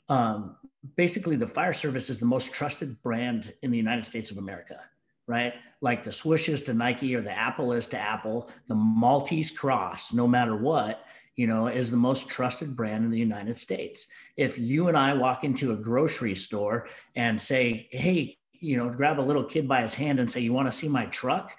um, 0.10 0.58
basically, 0.98 1.38
the 1.38 1.48
fire 1.48 1.72
service 1.72 2.10
is 2.10 2.18
the 2.18 2.26
most 2.26 2.52
trusted 2.52 3.02
brand 3.02 3.54
in 3.62 3.72
the 3.72 3.78
United 3.78 4.06
States 4.06 4.30
of 4.30 4.38
America. 4.38 4.82
Right, 5.26 5.54
like 5.82 6.04
the 6.04 6.12
Swishes 6.12 6.62
to 6.64 6.74
Nike 6.74 7.16
or 7.16 7.22
the 7.22 7.32
Apple 7.32 7.72
is 7.72 7.88
to 7.88 7.98
Apple, 7.98 8.50
the 8.68 8.76
Maltese 8.76 9.52
Cross, 9.52 10.14
no 10.14 10.28
matter 10.28 10.56
what, 10.56 11.06
you 11.36 11.48
know, 11.48 11.68
is 11.68 11.92
the 11.92 11.98
most 11.98 12.28
trusted 12.28 12.76
brand 12.76 13.06
in 13.06 13.12
the 13.12 13.20
United 13.20 13.58
States. 13.58 14.08
If 14.36 14.58
you 14.58 14.88
and 14.88 14.98
I 14.98 15.14
walk 15.14 15.44
into 15.44 15.72
a 15.72 15.78
grocery 15.78 16.36
store 16.36 16.88
and 17.16 17.42
say, 17.42 17.88
hey, 17.92 18.38
you 18.60 18.78
know, 18.78 18.90
grab 18.90 19.20
a 19.20 19.22
little 19.22 19.44
kid 19.44 19.68
by 19.68 19.82
his 19.82 19.94
hand 19.94 20.20
and 20.20 20.30
say, 20.30 20.40
you 20.40 20.54
want 20.54 20.68
to 20.68 20.78
see 20.78 20.88
my 20.88 21.06
truck? 21.08 21.58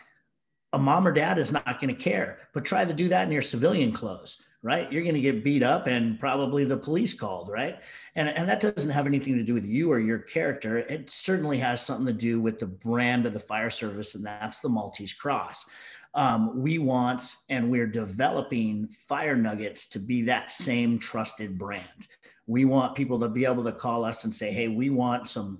A 0.72 0.78
mom 0.78 1.06
or 1.06 1.12
dad 1.12 1.38
is 1.38 1.52
not 1.52 1.80
going 1.80 1.94
to 1.94 2.00
care, 2.00 2.38
but 2.52 2.64
try 2.64 2.84
to 2.84 2.92
do 2.92 3.08
that 3.08 3.26
in 3.26 3.32
your 3.32 3.42
civilian 3.42 3.90
clothes, 3.90 4.42
right? 4.62 4.90
You're 4.92 5.02
going 5.02 5.14
to 5.14 5.20
get 5.20 5.42
beat 5.42 5.62
up 5.62 5.86
and 5.86 6.20
probably 6.20 6.64
the 6.64 6.76
police 6.76 7.14
called, 7.14 7.48
right? 7.48 7.78
And, 8.16 8.28
and 8.28 8.48
that 8.48 8.60
doesn't 8.60 8.90
have 8.90 9.06
anything 9.06 9.36
to 9.38 9.42
do 9.42 9.54
with 9.54 9.64
you 9.64 9.90
or 9.90 9.98
your 9.98 10.18
character. 10.18 10.78
It 10.78 11.08
certainly 11.08 11.58
has 11.58 11.84
something 11.84 12.06
to 12.06 12.12
do 12.12 12.40
with 12.40 12.58
the 12.58 12.66
brand 12.66 13.24
of 13.24 13.32
the 13.32 13.40
fire 13.40 13.70
service, 13.70 14.14
and 14.14 14.24
that's 14.24 14.60
the 14.60 14.68
Maltese 14.68 15.14
Cross 15.14 15.64
um, 16.14 16.62
we 16.62 16.78
want 16.78 17.36
and 17.48 17.70
we're 17.70 17.86
developing 17.86 18.88
fire 18.88 19.36
nuggets 19.36 19.86
to 19.88 19.98
be 19.98 20.22
that 20.22 20.50
same 20.50 20.98
trusted 20.98 21.58
brand 21.58 22.08
we 22.46 22.64
want 22.64 22.96
people 22.96 23.20
to 23.20 23.28
be 23.28 23.44
able 23.44 23.62
to 23.64 23.72
call 23.72 24.04
us 24.04 24.24
and 24.24 24.34
say 24.34 24.50
hey 24.50 24.68
we 24.68 24.90
want 24.90 25.28
some 25.28 25.58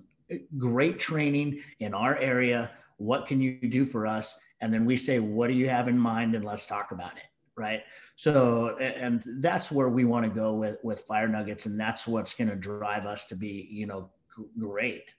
great 0.56 0.98
training 0.98 1.60
in 1.80 1.94
our 1.94 2.16
area 2.16 2.70
what 2.96 3.26
can 3.26 3.40
you 3.40 3.58
do 3.68 3.84
for 3.84 4.06
us 4.06 4.38
and 4.60 4.72
then 4.72 4.84
we 4.84 4.96
say 4.96 5.18
what 5.18 5.48
do 5.48 5.54
you 5.54 5.68
have 5.68 5.88
in 5.88 5.98
mind 5.98 6.34
and 6.34 6.44
let's 6.44 6.66
talk 6.66 6.90
about 6.92 7.16
it 7.16 7.24
right 7.56 7.82
so 8.16 8.76
and 8.78 9.22
that's 9.40 9.70
where 9.70 9.88
we 9.88 10.04
want 10.04 10.24
to 10.24 10.30
go 10.30 10.54
with 10.54 10.76
with 10.82 11.00
fire 11.00 11.28
nuggets 11.28 11.66
and 11.66 11.78
that's 11.78 12.06
what's 12.06 12.34
going 12.34 12.48
to 12.48 12.56
drive 12.56 13.06
us 13.06 13.24
to 13.26 13.34
be 13.34 13.68
you 13.70 13.86
know 13.86 14.10
great 14.58 15.14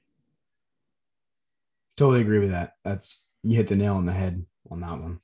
totally 1.98 2.22
agree 2.22 2.39
with 2.39 2.52
that 2.52 2.76
that's 2.84 3.26
you 3.43 3.56
hit 3.56 3.67
the 3.67 3.76
nail 3.76 3.95
on 3.95 4.06
the 4.06 4.13
head 4.13 4.45
on 4.69 4.82
that 4.82 5.00
one. 5.00 5.19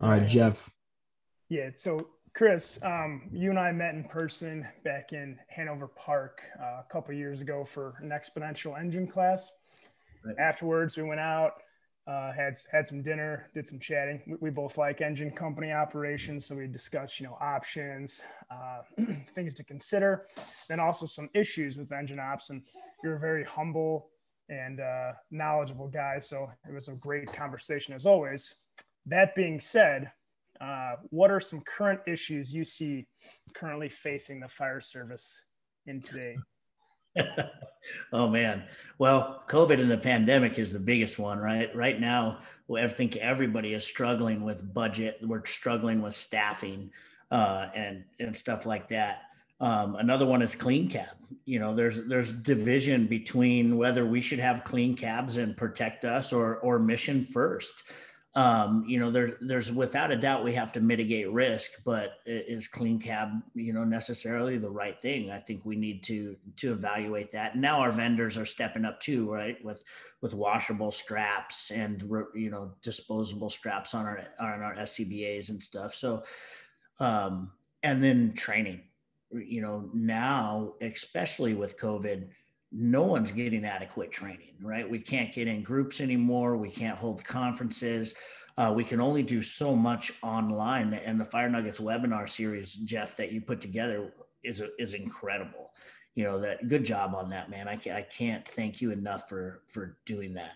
All 0.00 0.10
right, 0.10 0.26
Jeff. 0.26 0.70
Yeah. 1.48 1.70
So, 1.74 1.98
Chris, 2.36 2.78
um, 2.82 3.22
you 3.32 3.48
and 3.48 3.58
I 3.58 3.72
met 3.72 3.94
in 3.94 4.04
person 4.04 4.68
back 4.84 5.14
in 5.14 5.38
Hanover 5.48 5.88
Park 5.88 6.42
uh, 6.60 6.82
a 6.82 6.86
couple 6.92 7.14
years 7.14 7.40
ago 7.40 7.64
for 7.64 7.94
an 8.02 8.10
exponential 8.10 8.78
engine 8.78 9.06
class. 9.06 9.50
Right. 10.22 10.36
Afterwards, 10.38 10.98
we 10.98 11.02
went 11.04 11.20
out, 11.20 11.52
uh, 12.06 12.34
had 12.34 12.52
had 12.70 12.86
some 12.86 13.02
dinner, 13.02 13.48
did 13.54 13.66
some 13.66 13.78
chatting. 13.78 14.20
We, 14.26 14.36
we, 14.38 14.50
both 14.50 14.76
like 14.76 15.00
engine 15.00 15.30
company 15.30 15.72
operations, 15.72 16.44
so 16.44 16.56
we 16.56 16.66
discussed, 16.66 17.18
you 17.20 17.26
know, 17.26 17.38
options, 17.40 18.20
uh, 18.50 18.82
things 19.30 19.54
to 19.54 19.64
consider, 19.64 20.26
then 20.68 20.78
also 20.78 21.06
some 21.06 21.30
issues 21.32 21.78
with 21.78 21.90
engine 21.90 22.18
ops. 22.18 22.50
And 22.50 22.60
you're 23.02 23.16
a 23.16 23.18
very 23.18 23.44
humble 23.44 24.10
and 24.50 24.78
uh, 24.78 25.12
knowledgeable 25.30 25.88
guy. 25.88 26.18
So 26.18 26.50
it 26.68 26.74
was 26.74 26.88
a 26.88 26.92
great 26.92 27.32
conversation 27.32 27.94
as 27.94 28.04
always. 28.04 28.56
That 29.06 29.34
being 29.34 29.58
said, 29.58 30.12
uh, 30.60 30.96
what 31.10 31.30
are 31.30 31.40
some 31.40 31.60
current 31.60 32.00
issues 32.06 32.52
you 32.54 32.64
see 32.64 33.06
currently 33.54 33.88
facing 33.88 34.40
the 34.40 34.48
fire 34.48 34.80
service 34.80 35.42
in 35.86 36.00
today? 36.02 36.36
oh 38.12 38.28
man. 38.28 38.64
Well, 38.98 39.42
COVID 39.48 39.80
and 39.80 39.90
the 39.90 39.98
pandemic 39.98 40.58
is 40.58 40.72
the 40.72 40.78
biggest 40.78 41.18
one, 41.18 41.38
right? 41.38 41.74
Right 41.74 42.00
now, 42.00 42.38
I 42.74 42.88
think 42.88 43.16
everybody 43.16 43.74
is 43.74 43.84
struggling 43.84 44.42
with 44.42 44.72
budget. 44.74 45.18
We're 45.22 45.44
struggling 45.44 46.02
with 46.02 46.14
staffing 46.14 46.90
uh, 47.30 47.68
and 47.74 48.04
and 48.18 48.36
stuff 48.36 48.66
like 48.66 48.88
that. 48.88 49.22
Um, 49.58 49.96
another 49.96 50.26
one 50.26 50.42
is 50.42 50.54
clean 50.54 50.88
cab. 50.90 51.16
You 51.46 51.58
know, 51.58 51.74
there's 51.74 52.04
there's 52.06 52.32
division 52.32 53.06
between 53.06 53.76
whether 53.76 54.04
we 54.04 54.20
should 54.20 54.38
have 54.38 54.64
clean 54.64 54.94
cabs 54.94 55.38
and 55.38 55.56
protect 55.56 56.04
us 56.04 56.32
or 56.32 56.56
or 56.58 56.78
mission 56.78 57.24
first. 57.24 57.72
Um, 58.36 58.84
you 58.86 59.00
know, 59.00 59.10
there's 59.10 59.32
there's 59.40 59.72
without 59.72 60.12
a 60.12 60.16
doubt 60.16 60.44
we 60.44 60.52
have 60.52 60.72
to 60.74 60.80
mitigate 60.80 61.30
risk, 61.32 61.82
but 61.84 62.18
is 62.26 62.68
clean 62.68 62.98
cab 62.98 63.30
you 63.54 63.72
know 63.72 63.82
necessarily 63.82 64.58
the 64.58 64.70
right 64.70 65.00
thing? 65.00 65.30
I 65.30 65.38
think 65.38 65.64
we 65.64 65.74
need 65.74 66.02
to 66.04 66.36
to 66.58 66.72
evaluate 66.72 67.32
that. 67.32 67.54
And 67.54 67.62
now 67.62 67.80
our 67.80 67.90
vendors 67.90 68.36
are 68.36 68.44
stepping 68.44 68.84
up 68.84 69.00
too, 69.00 69.32
right? 69.32 69.56
With 69.64 69.82
with 70.20 70.34
washable 70.34 70.90
straps 70.90 71.70
and 71.70 72.02
you 72.34 72.50
know 72.50 72.72
disposable 72.82 73.48
straps 73.48 73.94
on 73.94 74.04
our 74.04 74.20
on 74.38 74.62
our 74.62 74.76
SCBA's 74.76 75.48
and 75.48 75.62
stuff. 75.62 75.94
So, 75.94 76.22
um, 77.00 77.52
and 77.82 78.04
then 78.04 78.34
training 78.34 78.82
you 79.32 79.60
know, 79.60 79.90
now, 79.92 80.74
especially 80.80 81.54
with 81.54 81.78
COVID, 81.78 82.28
no 82.78 83.02
one's 83.02 83.32
getting 83.32 83.64
adequate 83.64 84.12
training, 84.12 84.54
right? 84.60 84.88
We 84.88 84.98
can't 84.98 85.32
get 85.32 85.48
in 85.48 85.62
groups 85.62 86.00
anymore. 86.00 86.56
We 86.58 86.70
can't 86.70 86.98
hold 86.98 87.24
conferences. 87.24 88.14
Uh, 88.58 88.72
we 88.74 88.84
can 88.84 89.00
only 89.00 89.22
do 89.22 89.40
so 89.40 89.74
much 89.74 90.12
online. 90.22 90.92
And 90.92 91.18
the 91.18 91.24
Fire 91.24 91.48
Nuggets 91.48 91.80
webinar 91.80 92.28
series, 92.28 92.74
Jeff, 92.74 93.16
that 93.16 93.32
you 93.32 93.40
put 93.40 93.60
together 93.60 94.12
is 94.44 94.62
is 94.78 94.92
incredible. 94.94 95.70
You 96.14 96.24
know 96.24 96.38
that 96.40 96.68
good 96.68 96.84
job 96.84 97.14
on 97.14 97.30
that, 97.30 97.50
man. 97.50 97.66
I, 97.66 97.78
I 97.90 98.02
can't 98.02 98.46
thank 98.46 98.80
you 98.80 98.90
enough 98.90 99.28
for 99.28 99.62
for 99.66 99.96
doing 100.04 100.34
that. 100.34 100.52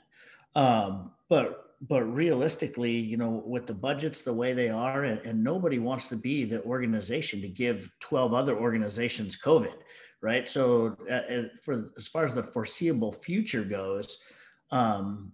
Um, 0.60 1.12
but 1.28 1.76
but 1.88 2.02
realistically, 2.02 2.92
you 2.92 3.16
know, 3.16 3.42
with 3.46 3.66
the 3.66 3.74
budgets 3.74 4.20
the 4.20 4.32
way 4.32 4.52
they 4.52 4.68
are, 4.68 5.04
and, 5.04 5.20
and, 5.20 5.42
nobody 5.42 5.78
wants 5.78 6.08
to 6.08 6.16
be 6.16 6.44
the 6.44 6.62
organization 6.64 7.40
to 7.40 7.48
give 7.48 7.90
12 8.00 8.34
other 8.34 8.54
organizations 8.54 9.38
COVID, 9.38 9.72
right? 10.20 10.46
So, 10.46 10.96
uh, 11.10 11.14
uh, 11.14 11.42
for 11.62 11.90
as 11.96 12.08
far 12.08 12.24
as 12.24 12.34
the 12.34 12.42
foreseeable 12.42 13.12
future 13.12 13.64
goes, 13.64 14.18
um, 14.70 15.32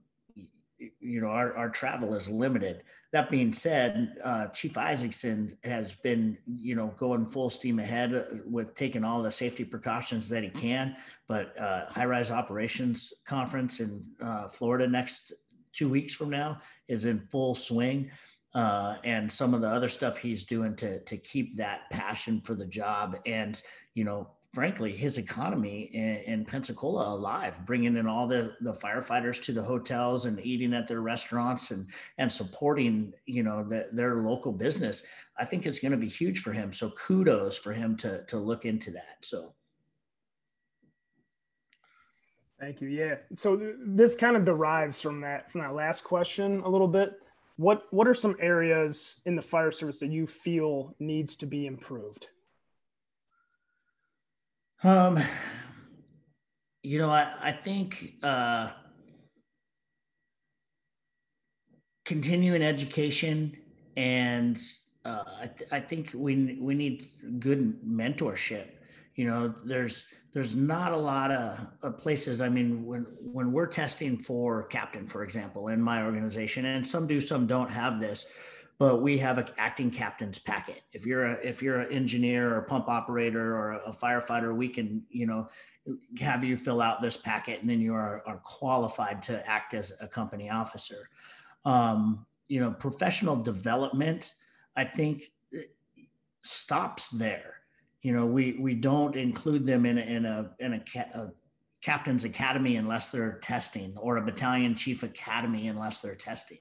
you 1.00 1.20
know, 1.20 1.28
our, 1.28 1.54
our 1.54 1.70
travel 1.70 2.14
is 2.14 2.28
limited. 2.28 2.82
That 3.12 3.30
being 3.30 3.52
said, 3.52 4.16
uh, 4.22 4.48
Chief 4.48 4.76
Isaacson 4.76 5.56
has 5.64 5.94
been, 5.94 6.36
you 6.46 6.74
know, 6.74 6.92
going 6.98 7.26
full 7.26 7.50
steam 7.50 7.78
ahead 7.78 8.42
with 8.44 8.74
taking 8.74 9.04
all 9.04 9.22
the 9.22 9.30
safety 9.30 9.64
precautions 9.64 10.28
that 10.28 10.42
he 10.42 10.50
can. 10.50 10.96
But 11.28 11.58
uh, 11.58 11.86
High 11.86 12.04
Rise 12.04 12.30
Operations 12.30 13.14
Conference 13.24 13.80
in 13.80 14.04
uh, 14.20 14.48
Florida 14.48 14.86
next 14.86 15.32
two 15.72 15.88
weeks 15.88 16.12
from 16.12 16.30
now 16.30 16.58
is 16.88 17.04
in 17.06 17.20
full 17.30 17.54
swing. 17.54 18.10
Uh, 18.54 18.96
and 19.04 19.30
some 19.30 19.52
of 19.52 19.60
the 19.60 19.68
other 19.68 19.88
stuff 19.88 20.16
he's 20.16 20.44
doing 20.44 20.74
to 20.74 20.98
to 21.00 21.18
keep 21.18 21.58
that 21.58 21.90
passion 21.90 22.40
for 22.40 22.54
the 22.54 22.64
job 22.64 23.14
and 23.26 23.60
you 23.92 24.02
know 24.02 24.30
frankly 24.52 24.92
his 24.92 25.18
economy 25.18 25.90
in, 25.92 26.16
in, 26.32 26.44
pensacola 26.44 27.14
alive 27.14 27.58
bringing 27.66 27.96
in 27.96 28.06
all 28.06 28.26
the 28.26 28.54
the 28.62 28.72
firefighters 28.72 29.42
to 29.42 29.52
the 29.52 29.62
hotels 29.62 30.26
and 30.26 30.40
eating 30.40 30.72
at 30.72 30.86
their 30.86 31.00
restaurants 31.00 31.70
and 31.70 31.86
and 32.18 32.30
supporting 32.30 33.12
you 33.26 33.42
know 33.42 33.62
the, 33.62 33.88
their 33.92 34.16
local 34.16 34.52
business 34.52 35.02
i 35.38 35.44
think 35.44 35.66
it's 35.66 35.80
going 35.80 35.92
to 35.92 35.98
be 35.98 36.08
huge 36.08 36.40
for 36.40 36.52
him 36.52 36.72
so 36.72 36.90
kudos 36.90 37.56
for 37.56 37.72
him 37.72 37.96
to 37.96 38.24
to 38.24 38.38
look 38.38 38.64
into 38.64 38.90
that 38.90 39.16
so 39.20 39.52
Thank 42.58 42.80
you. 42.80 42.88
Yeah. 42.88 43.16
So 43.34 43.56
th- 43.56 43.74
this 43.80 44.16
kind 44.16 44.36
of 44.36 44.44
derives 44.44 45.02
from 45.02 45.20
that 45.20 45.50
from 45.50 45.60
that 45.60 45.74
last 45.74 46.04
question 46.04 46.60
a 46.60 46.68
little 46.68 46.88
bit. 46.88 47.20
What 47.56 47.86
what 47.90 48.08
are 48.08 48.14
some 48.14 48.36
areas 48.40 49.20
in 49.26 49.36
the 49.36 49.42
fire 49.42 49.72
service 49.72 50.00
that 50.00 50.10
you 50.10 50.26
feel 50.26 50.94
needs 50.98 51.36
to 51.36 51.46
be 51.46 51.66
improved? 51.66 52.28
Um, 54.86 55.18
you 56.84 56.98
know, 56.98 57.10
I 57.10 57.34
I 57.42 57.50
think 57.50 58.14
uh, 58.22 58.70
continuing 62.04 62.62
education 62.62 63.56
and 63.96 64.56
uh, 65.04 65.24
I, 65.40 65.46
th- 65.48 65.70
I 65.72 65.80
think 65.80 66.12
we 66.14 66.56
we 66.60 66.76
need 66.76 67.08
good 67.40 67.82
mentorship. 67.84 68.68
You 69.16 69.24
know 69.24 69.52
there's 69.64 70.06
there's 70.32 70.54
not 70.54 70.92
a 70.92 70.96
lot 70.96 71.32
of, 71.32 71.66
of, 71.82 71.98
places. 71.98 72.40
I 72.40 72.48
mean 72.48 72.86
when 72.86 73.06
when 73.20 73.50
we're 73.50 73.66
testing 73.66 74.16
for 74.22 74.68
captain 74.68 75.08
for 75.08 75.24
example 75.24 75.66
in 75.66 75.82
my 75.82 76.04
organization 76.04 76.64
and 76.64 76.86
some 76.86 77.08
do 77.08 77.20
some 77.20 77.48
don't 77.48 77.72
have 77.72 77.98
this 77.98 78.24
but 78.78 79.00
we 79.00 79.18
have 79.18 79.38
an 79.38 79.46
acting 79.56 79.90
captain's 79.90 80.38
packet. 80.38 80.82
If 80.92 81.06
you're 81.06 81.26
a 81.26 81.32
if 81.42 81.62
you're 81.62 81.80
an 81.80 81.92
engineer 81.92 82.54
or 82.54 82.58
a 82.58 82.62
pump 82.64 82.88
operator 82.88 83.56
or 83.56 83.80
a 83.86 83.92
firefighter 83.92 84.54
we 84.54 84.68
can 84.68 85.02
you 85.10 85.26
know 85.26 85.48
have 86.18 86.42
you 86.42 86.56
fill 86.56 86.82
out 86.82 87.00
this 87.00 87.16
packet 87.16 87.60
and 87.60 87.70
then 87.70 87.80
you 87.80 87.94
are, 87.94 88.22
are 88.26 88.38
qualified 88.38 89.22
to 89.22 89.48
act 89.48 89.72
as 89.72 89.92
a 90.00 90.08
company 90.08 90.50
officer. 90.50 91.08
Um, 91.64 92.26
you 92.48 92.60
know 92.60 92.70
professional 92.70 93.34
development 93.34 94.34
i 94.76 94.84
think 94.84 95.32
stops 96.46 97.08
there. 97.08 97.54
You 98.02 98.12
know, 98.12 98.26
we 98.26 98.56
we 98.60 98.74
don't 98.74 99.16
include 99.16 99.66
them 99.66 99.84
in 99.84 99.98
a, 99.98 100.02
in 100.02 100.24
a 100.24 100.50
in 100.60 100.74
a, 100.74 100.82
a 101.14 101.32
captain's 101.82 102.24
academy 102.24 102.76
unless 102.76 103.10
they're 103.10 103.38
testing, 103.42 103.96
or 103.96 104.16
a 104.16 104.22
battalion 104.22 104.74
chief 104.74 105.02
academy 105.02 105.68
unless 105.68 105.98
they're 105.98 106.14
testing. 106.14 106.58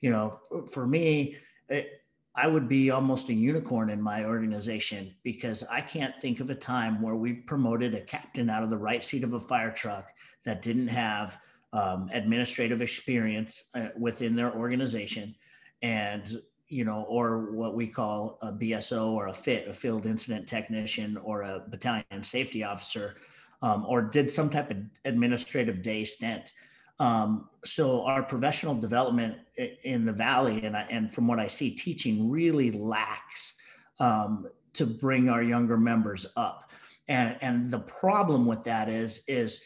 You 0.00 0.10
know, 0.10 0.38
for 0.70 0.86
me, 0.86 1.36
it, 1.68 2.02
I 2.34 2.46
would 2.46 2.68
be 2.68 2.90
almost 2.90 3.30
a 3.30 3.34
unicorn 3.34 3.90
in 3.90 4.00
my 4.00 4.24
organization 4.24 5.14
because 5.24 5.64
I 5.70 5.80
can't 5.80 6.14
think 6.20 6.38
of 6.38 6.50
a 6.50 6.54
time 6.54 7.02
where 7.02 7.16
we've 7.16 7.42
promoted 7.46 7.94
a 7.94 8.00
captain 8.00 8.48
out 8.48 8.62
of 8.62 8.70
the 8.70 8.76
right 8.76 9.02
seat 9.02 9.24
of 9.24 9.32
a 9.32 9.40
fire 9.40 9.72
truck 9.72 10.12
that 10.44 10.62
didn't 10.62 10.88
have 10.88 11.40
um, 11.72 12.08
administrative 12.12 12.80
experience 12.80 13.70
uh, 13.74 13.88
within 13.98 14.36
their 14.36 14.54
organization 14.54 15.34
and 15.82 16.40
you 16.68 16.84
know 16.84 17.04
or 17.08 17.50
what 17.52 17.74
we 17.74 17.86
call 17.86 18.38
a 18.42 18.52
bso 18.52 19.08
or 19.08 19.28
a 19.28 19.32
fit 19.32 19.68
a 19.68 19.72
field 19.72 20.06
incident 20.06 20.46
technician 20.46 21.16
or 21.18 21.42
a 21.42 21.62
battalion 21.68 22.22
safety 22.22 22.64
officer 22.64 23.16
um, 23.62 23.84
or 23.86 24.00
did 24.00 24.30
some 24.30 24.48
type 24.48 24.70
of 24.70 24.78
administrative 25.04 25.82
day 25.82 26.04
stint 26.04 26.52
um, 27.00 27.48
so 27.64 28.04
our 28.04 28.22
professional 28.22 28.74
development 28.74 29.36
in 29.84 30.04
the 30.04 30.12
valley, 30.12 30.64
and 30.64 30.76
I, 30.76 30.82
and 30.90 31.12
from 31.12 31.26
what 31.26 31.38
I 31.38 31.46
see, 31.46 31.70
teaching 31.70 32.30
really 32.30 32.72
lacks 32.72 33.56
um, 34.00 34.46
to 34.74 34.86
bring 34.86 35.28
our 35.28 35.42
younger 35.42 35.76
members 35.76 36.26
up. 36.36 36.70
And 37.08 37.36
and 37.40 37.70
the 37.70 37.80
problem 37.80 38.46
with 38.46 38.64
that 38.64 38.88
is 38.88 39.22
is 39.28 39.60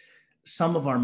some 0.45 0.77
of 0.77 0.87
our 0.88 1.01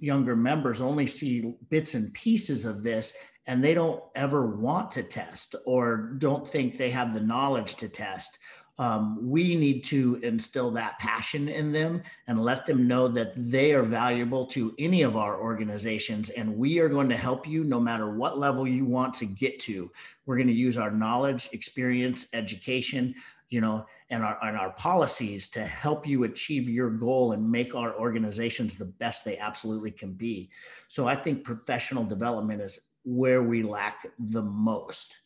younger 0.00 0.36
members 0.36 0.80
only 0.80 1.06
see 1.06 1.54
bits 1.70 1.94
and 1.94 2.12
pieces 2.14 2.64
of 2.64 2.82
this 2.82 3.14
and 3.46 3.62
they 3.62 3.74
don't 3.74 4.02
ever 4.14 4.46
want 4.56 4.90
to 4.92 5.02
test 5.02 5.54
or 5.66 6.14
don't 6.18 6.46
think 6.46 6.76
they 6.76 6.90
have 6.90 7.12
the 7.12 7.20
knowledge 7.20 7.74
to 7.76 7.88
test 7.88 8.38
um, 8.82 9.16
we 9.30 9.54
need 9.54 9.84
to 9.84 10.18
instill 10.24 10.72
that 10.72 10.98
passion 10.98 11.48
in 11.48 11.70
them 11.70 12.02
and 12.26 12.42
let 12.42 12.66
them 12.66 12.88
know 12.88 13.06
that 13.06 13.32
they 13.36 13.74
are 13.74 13.84
valuable 13.84 14.44
to 14.44 14.74
any 14.76 15.02
of 15.02 15.16
our 15.16 15.40
organizations 15.40 16.30
and 16.30 16.58
we 16.58 16.80
are 16.80 16.88
going 16.88 17.08
to 17.08 17.16
help 17.16 17.46
you 17.46 17.62
no 17.62 17.78
matter 17.78 18.10
what 18.10 18.40
level 18.40 18.66
you 18.66 18.84
want 18.84 19.14
to 19.14 19.24
get 19.24 19.60
to. 19.60 19.88
We're 20.26 20.34
going 20.34 20.48
to 20.48 20.52
use 20.52 20.76
our 20.76 20.90
knowledge 20.90 21.48
experience 21.52 22.26
education 22.32 23.14
you 23.50 23.60
know 23.60 23.86
and 24.10 24.24
our, 24.24 24.36
and 24.42 24.56
our 24.56 24.70
policies 24.70 25.46
to 25.50 25.64
help 25.64 26.04
you 26.04 26.24
achieve 26.24 26.68
your 26.68 26.90
goal 26.90 27.32
and 27.32 27.48
make 27.48 27.76
our 27.76 27.94
organizations 27.94 28.74
the 28.74 28.86
best 28.86 29.24
they 29.24 29.38
absolutely 29.38 29.92
can 29.92 30.12
be. 30.12 30.50
So 30.88 31.06
i 31.06 31.14
think 31.14 31.44
professional 31.44 32.02
development 32.02 32.60
is 32.60 32.80
where 33.04 33.44
we 33.44 33.62
lack 33.62 34.06
the 34.18 34.42
most. 34.42 35.18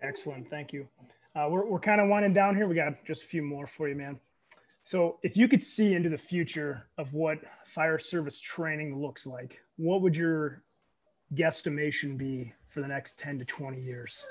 Excellent. 0.00 0.48
Thank 0.48 0.72
you 0.72 0.88
uh, 1.34 1.48
we're 1.50 1.66
we're 1.66 1.80
kind 1.80 2.00
of 2.00 2.08
winding 2.08 2.32
down 2.32 2.56
here. 2.56 2.66
We 2.68 2.74
got 2.74 3.04
just 3.06 3.24
a 3.24 3.26
few 3.26 3.42
more 3.42 3.66
for 3.66 3.88
you, 3.88 3.94
man. 3.94 4.20
So, 4.82 5.18
if 5.22 5.36
you 5.36 5.48
could 5.48 5.62
see 5.62 5.94
into 5.94 6.08
the 6.08 6.18
future 6.18 6.86
of 6.98 7.14
what 7.14 7.38
fire 7.64 7.98
service 7.98 8.40
training 8.40 9.00
looks 9.00 9.26
like, 9.26 9.60
what 9.76 10.02
would 10.02 10.16
your 10.16 10.62
guesstimation 11.34 12.16
be 12.16 12.52
for 12.68 12.80
the 12.80 12.88
next 12.88 13.18
10 13.18 13.38
to 13.38 13.44
20 13.44 13.80
years? 13.80 14.24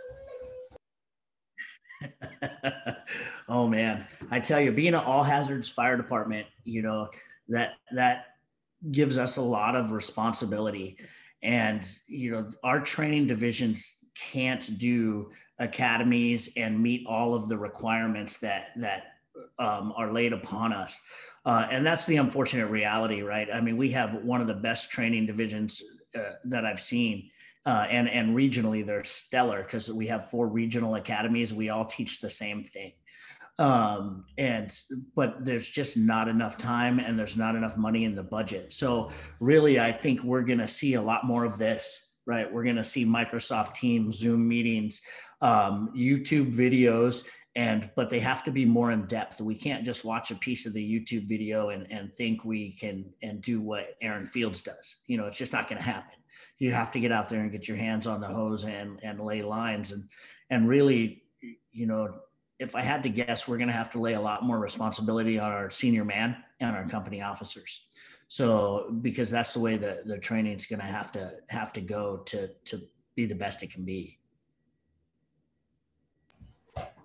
oh 3.50 3.68
man, 3.68 4.06
I 4.32 4.40
tell 4.40 4.62
you, 4.62 4.72
being 4.72 4.94
an 4.94 5.02
all 5.02 5.24
hazards 5.24 5.70
fire 5.70 5.98
department, 5.98 6.48
you 6.64 6.82
know, 6.82 7.10
that 7.50 7.74
that 7.92 8.26
gives 8.92 9.18
us 9.18 9.38
a 9.38 9.42
lot 9.42 9.76
of 9.76 9.92
responsibility. 9.92 10.98
And 11.42 11.86
you 12.08 12.32
know, 12.32 12.50
our 12.64 12.80
training 12.80 13.28
divisions 13.28 13.92
can't 14.16 14.78
do 14.78 15.32
academies 15.60 16.50
and 16.58 16.82
meet 16.82 17.06
all 17.08 17.36
of 17.36 17.48
the 17.50 17.58
requirements 17.58 18.38
that 18.38 18.72
that 18.78 19.04
um, 19.60 19.94
are 19.96 20.12
laid 20.12 20.34
upon 20.34 20.74
us. 20.74 21.00
Uh, 21.46 21.68
and 21.70 21.86
that's 21.86 22.06
the 22.06 22.18
unfortunate 22.18 22.68
reality, 22.68 23.22
right? 23.22 23.50
I 23.54 23.60
mean, 23.60 23.76
we 23.76 23.92
have 23.92 24.24
one 24.24 24.40
of 24.42 24.48
the 24.48 24.54
best 24.54 24.90
training 24.90 25.26
divisions 25.26 25.82
uh, 26.16 26.34
that 26.46 26.66
I've 26.66 26.82
seen. 26.82 27.30
Uh, 27.66 27.88
and 27.90 28.10
and 28.10 28.36
regionally 28.36 28.86
they're 28.86 29.06
stellar 29.06 29.64
because 29.64 29.90
we 29.90 30.06
have 30.06 30.30
four 30.30 30.48
regional 30.48 30.96
academies. 30.96 31.54
We 31.54 31.70
all 31.70 31.86
teach 31.86 32.20
the 32.20 32.30
same 32.30 32.62
thing, 32.62 32.92
um, 33.58 34.26
and 34.38 34.70
but 35.16 35.46
there's 35.46 35.70
just 35.70 35.96
not 35.96 36.28
enough 36.28 36.58
time 36.58 37.00
and 37.00 37.18
there's 37.18 37.38
not 37.38 37.56
enough 37.56 37.78
money 37.78 38.04
in 38.04 38.16
the 38.16 38.24
budget. 38.24 38.74
So 38.74 39.12
really, 39.40 39.80
I 39.80 39.94
think 39.94 40.24
we're 40.24 40.42
going 40.42 40.60
to 40.60 40.68
see 40.68 40.96
a 40.96 41.02
lot 41.02 41.26
more 41.26 41.46
of 41.46 41.58
this. 41.58 42.10
Right, 42.26 42.52
we're 42.52 42.64
going 42.64 42.78
to 42.78 42.86
see 42.86 43.06
Microsoft 43.06 43.76
Teams, 43.76 44.18
Zoom 44.18 44.48
meetings, 44.48 45.02
um, 45.44 45.92
YouTube 45.96 46.52
videos, 46.54 47.26
and 47.56 47.90
but 47.96 48.10
they 48.10 48.20
have 48.20 48.44
to 48.46 48.52
be 48.52 48.66
more 48.66 48.92
in 48.92 49.06
depth. 49.06 49.42
We 49.42 49.56
can't 49.56 49.84
just 49.84 50.06
watch 50.06 50.32
a 50.32 50.36
piece 50.36 50.66
of 50.66 50.74
the 50.74 50.82
YouTube 50.82 51.28
video 51.28 51.70
and, 51.70 51.86
and 51.92 52.16
think 52.18 52.46
we 52.46 52.72
can 52.72 53.06
and 53.22 53.42
do 53.42 53.62
what 53.62 53.98
Aaron 54.02 54.26
Fields 54.26 54.62
does. 54.62 54.96
You 55.06 55.18
know, 55.18 55.28
it's 55.28 55.38
just 55.38 55.54
not 55.54 55.68
going 55.68 55.78
to 55.78 55.84
happen. 55.84 56.18
You 56.58 56.72
have 56.72 56.92
to 56.92 57.00
get 57.00 57.12
out 57.12 57.30
there 57.30 57.42
and 57.42 57.52
get 57.52 57.68
your 57.68 57.78
hands 57.78 58.08
on 58.08 58.22
the 58.22 58.28
hose 58.28 58.64
and 58.64 59.00
and 59.04 59.20
lay 59.20 59.44
lines 59.44 59.92
and 59.92 60.06
and 60.50 60.68
really, 60.68 61.24
you 61.72 61.86
know, 61.86 62.22
if 62.58 62.74
I 62.74 62.82
had 62.82 63.04
to 63.04 63.10
guess, 63.10 63.48
we're 63.48 63.58
going 63.58 63.68
to 63.68 63.74
have 63.74 63.92
to 63.92 64.00
lay 64.00 64.14
a 64.14 64.22
lot 64.22 64.44
more 64.44 64.60
responsibility 64.60 65.38
on 65.38 65.52
our 65.52 65.70
senior 65.70 66.06
man 66.06 66.38
and 66.62 66.76
our 66.76 66.88
company 66.88 67.22
officers. 67.22 67.82
So 68.30 68.96
because 69.02 69.30
that's 69.30 69.54
the 69.54 69.60
way 69.60 69.76
the 69.76 70.04
the 70.06 70.18
training 70.18 70.56
is 70.56 70.66
going 70.68 70.80
to 70.80 70.86
have 70.86 71.12
to 71.12 71.34
have 71.50 71.74
to 71.74 71.82
go 71.82 72.24
to 72.28 72.48
to 72.66 72.82
be 73.16 73.26
the 73.26 73.36
best 73.36 73.62
it 73.62 73.74
can 73.74 73.84
be. 73.84 74.20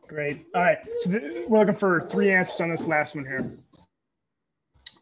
Great. 0.09 0.47
All 0.55 0.63
right. 0.63 0.79
So 1.03 1.11
th- 1.11 1.49
we're 1.49 1.59
looking 1.59 1.75
for 1.75 2.01
three 2.01 2.33
answers 2.33 2.61
on 2.63 2.71
this 2.71 2.87
last 2.87 3.15
one 3.15 3.27
here. 3.27 3.53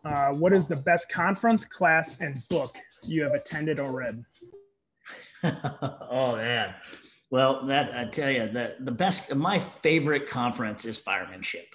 Uh, 0.04 0.32
what 0.34 0.52
is 0.52 0.68
the 0.68 0.76
best 0.76 1.10
conference, 1.10 1.64
class, 1.64 2.20
and 2.20 2.46
book 2.48 2.76
you 3.04 3.22
have 3.22 3.32
attended 3.32 3.78
or 3.78 3.90
read? 3.92 4.24
oh 5.44 6.36
man. 6.36 6.74
Well, 7.30 7.66
that 7.66 7.94
I 7.94 8.04
tell 8.10 8.30
you, 8.30 8.48
the 8.48 8.76
the 8.80 8.92
best, 8.92 9.34
my 9.34 9.58
favorite 9.58 10.28
conference 10.28 10.84
is 10.84 10.98
firemanship, 10.98 11.66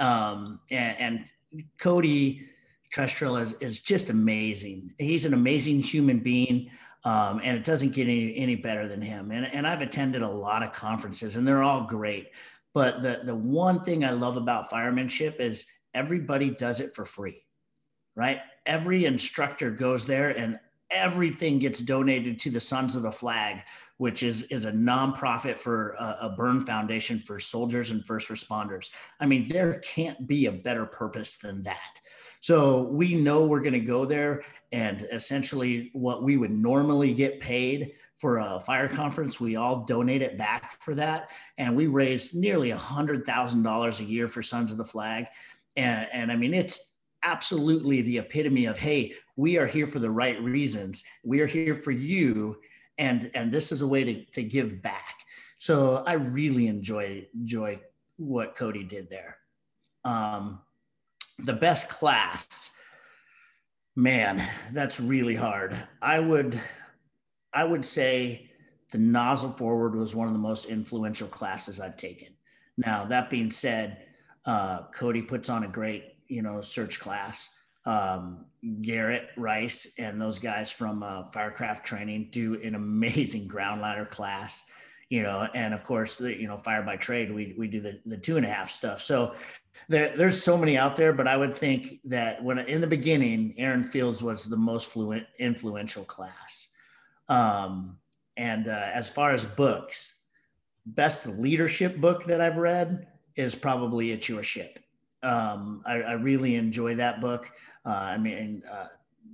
um, 0.00 0.60
and, 0.70 0.98
and 0.98 1.64
Cody 1.80 2.48
Trestrill 2.94 3.40
is 3.40 3.54
is 3.60 3.80
just 3.80 4.10
amazing. 4.10 4.92
He's 4.98 5.24
an 5.24 5.34
amazing 5.34 5.82
human 5.82 6.18
being. 6.18 6.70
Um, 7.04 7.40
and 7.44 7.56
it 7.56 7.62
doesn't 7.62 7.90
get 7.90 8.08
any, 8.08 8.36
any 8.36 8.56
better 8.56 8.88
than 8.88 9.00
him. 9.00 9.30
And, 9.30 9.46
and 9.46 9.64
I've 9.64 9.80
attended 9.80 10.22
a 10.22 10.28
lot 10.28 10.64
of 10.64 10.72
conferences, 10.72 11.36
and 11.36 11.46
they're 11.46 11.62
all 11.62 11.82
great. 11.82 12.32
But 12.76 13.00
the, 13.00 13.20
the 13.24 13.34
one 13.34 13.82
thing 13.84 14.04
I 14.04 14.10
love 14.10 14.36
about 14.36 14.68
firemanship 14.68 15.40
is 15.40 15.64
everybody 15.94 16.50
does 16.50 16.80
it 16.80 16.94
for 16.94 17.06
free, 17.06 17.42
right? 18.16 18.40
Every 18.66 19.06
instructor 19.06 19.70
goes 19.70 20.04
there 20.04 20.36
and 20.36 20.60
everything 20.90 21.58
gets 21.58 21.80
donated 21.80 22.38
to 22.40 22.50
the 22.50 22.60
Sons 22.60 22.94
of 22.94 23.02
the 23.02 23.10
Flag, 23.10 23.62
which 23.96 24.22
is, 24.22 24.42
is 24.50 24.66
a 24.66 24.72
nonprofit 24.72 25.56
for 25.58 25.92
a, 25.92 26.18
a 26.26 26.34
burn 26.36 26.66
foundation 26.66 27.18
for 27.18 27.40
soldiers 27.40 27.92
and 27.92 28.04
first 28.04 28.28
responders. 28.28 28.90
I 29.20 29.24
mean, 29.24 29.48
there 29.48 29.78
can't 29.78 30.26
be 30.26 30.44
a 30.44 30.52
better 30.52 30.84
purpose 30.84 31.38
than 31.38 31.62
that. 31.62 32.02
So 32.40 32.82
we 32.82 33.14
know 33.14 33.46
we're 33.46 33.60
going 33.60 33.72
to 33.72 33.80
go 33.80 34.04
there 34.04 34.42
and 34.70 35.08
essentially 35.10 35.88
what 35.94 36.22
we 36.22 36.36
would 36.36 36.50
normally 36.50 37.14
get 37.14 37.40
paid 37.40 37.94
for 38.18 38.38
a 38.38 38.60
fire 38.60 38.88
conference. 38.88 39.38
We 39.38 39.56
all 39.56 39.84
donate 39.84 40.22
it 40.22 40.38
back 40.38 40.82
for 40.82 40.94
that. 40.94 41.30
And 41.58 41.76
we 41.76 41.86
raise 41.86 42.34
nearly 42.34 42.70
a 42.70 42.76
$100,000 42.76 44.00
a 44.00 44.04
year 44.04 44.28
for 44.28 44.42
Sons 44.42 44.72
of 44.72 44.78
the 44.78 44.84
Flag. 44.84 45.26
And, 45.76 46.08
and 46.12 46.32
I 46.32 46.36
mean, 46.36 46.54
it's 46.54 46.94
absolutely 47.22 48.02
the 48.02 48.18
epitome 48.18 48.66
of, 48.66 48.78
hey, 48.78 49.12
we 49.36 49.58
are 49.58 49.66
here 49.66 49.86
for 49.86 49.98
the 49.98 50.10
right 50.10 50.40
reasons. 50.42 51.04
We 51.24 51.40
are 51.40 51.46
here 51.46 51.74
for 51.74 51.90
you. 51.90 52.56
And, 52.98 53.30
and 53.34 53.52
this 53.52 53.72
is 53.72 53.82
a 53.82 53.86
way 53.86 54.04
to, 54.04 54.24
to 54.32 54.42
give 54.42 54.80
back. 54.80 55.14
So 55.58 56.04
I 56.06 56.14
really 56.14 56.68
enjoy, 56.68 57.26
enjoy 57.34 57.80
what 58.16 58.54
Cody 58.54 58.84
did 58.84 59.10
there. 59.10 59.36
Um, 60.04 60.60
the 61.38 61.52
best 61.52 61.88
class, 61.88 62.70
man, 63.94 64.42
that's 64.72 65.00
really 65.00 65.34
hard. 65.34 65.76
I 66.00 66.20
would 66.20 66.58
I 67.56 67.64
would 67.64 67.84
say 67.84 68.50
the 68.92 68.98
nozzle 68.98 69.50
forward 69.50 69.96
was 69.96 70.14
one 70.14 70.26
of 70.26 70.34
the 70.34 70.38
most 70.38 70.66
influential 70.66 71.26
classes 71.26 71.80
I've 71.80 71.96
taken. 71.96 72.28
Now, 72.76 73.06
that 73.06 73.30
being 73.30 73.50
said, 73.50 74.04
uh, 74.44 74.82
Cody 74.94 75.22
puts 75.22 75.48
on 75.48 75.64
a 75.64 75.68
great, 75.68 76.04
you 76.28 76.42
know, 76.42 76.60
search 76.60 77.00
class. 77.00 77.48
Um, 77.86 78.44
Garrett 78.82 79.28
Rice 79.38 79.86
and 79.98 80.20
those 80.20 80.38
guys 80.38 80.70
from 80.70 81.02
uh, 81.02 81.30
Firecraft 81.32 81.86
Training 81.86 82.28
do 82.30 82.60
an 82.62 82.74
amazing 82.74 83.48
ground 83.54 83.80
ladder 83.80 84.04
class, 84.04 84.62
you 85.08 85.22
know, 85.22 85.48
and 85.54 85.72
of 85.72 85.82
course, 85.82 86.18
the, 86.18 86.38
you 86.38 86.46
know, 86.46 86.58
Fire 86.58 86.82
by 86.82 86.96
Trade, 86.96 87.32
we 87.32 87.54
we 87.56 87.68
do 87.68 87.80
the 87.80 88.00
the 88.04 88.18
two 88.18 88.36
and 88.36 88.44
a 88.44 88.50
half 88.50 88.70
stuff. 88.70 89.00
So 89.00 89.34
there, 89.88 90.14
there's 90.16 90.42
so 90.42 90.58
many 90.58 90.76
out 90.76 90.96
there, 90.96 91.12
but 91.12 91.28
I 91.28 91.36
would 91.36 91.56
think 91.56 92.00
that 92.04 92.42
when 92.42 92.58
in 92.58 92.80
the 92.80 92.86
beginning, 92.86 93.54
Aaron 93.56 93.84
Fields 93.84 94.22
was 94.22 94.44
the 94.44 94.56
most 94.56 94.86
fluent, 94.86 95.24
influential 95.38 96.04
class. 96.04 96.68
Um, 97.28 97.98
and 98.36 98.68
uh, 98.68 98.90
as 98.94 99.08
far 99.08 99.32
as 99.32 99.44
books, 99.44 100.22
best 100.84 101.26
leadership 101.26 101.96
book 101.98 102.24
that 102.24 102.40
I've 102.40 102.56
read 102.56 103.08
is 103.34 103.54
probably 103.54 104.12
It's 104.12 104.28
Your 104.28 104.42
Ship. 104.42 104.78
Um, 105.22 105.82
I, 105.86 106.02
I, 106.02 106.12
really 106.12 106.54
enjoy 106.54 106.94
that 106.96 107.20
book. 107.20 107.50
Uh, 107.84 107.88
I 107.88 108.18
mean, 108.18 108.62
uh, 108.70 108.86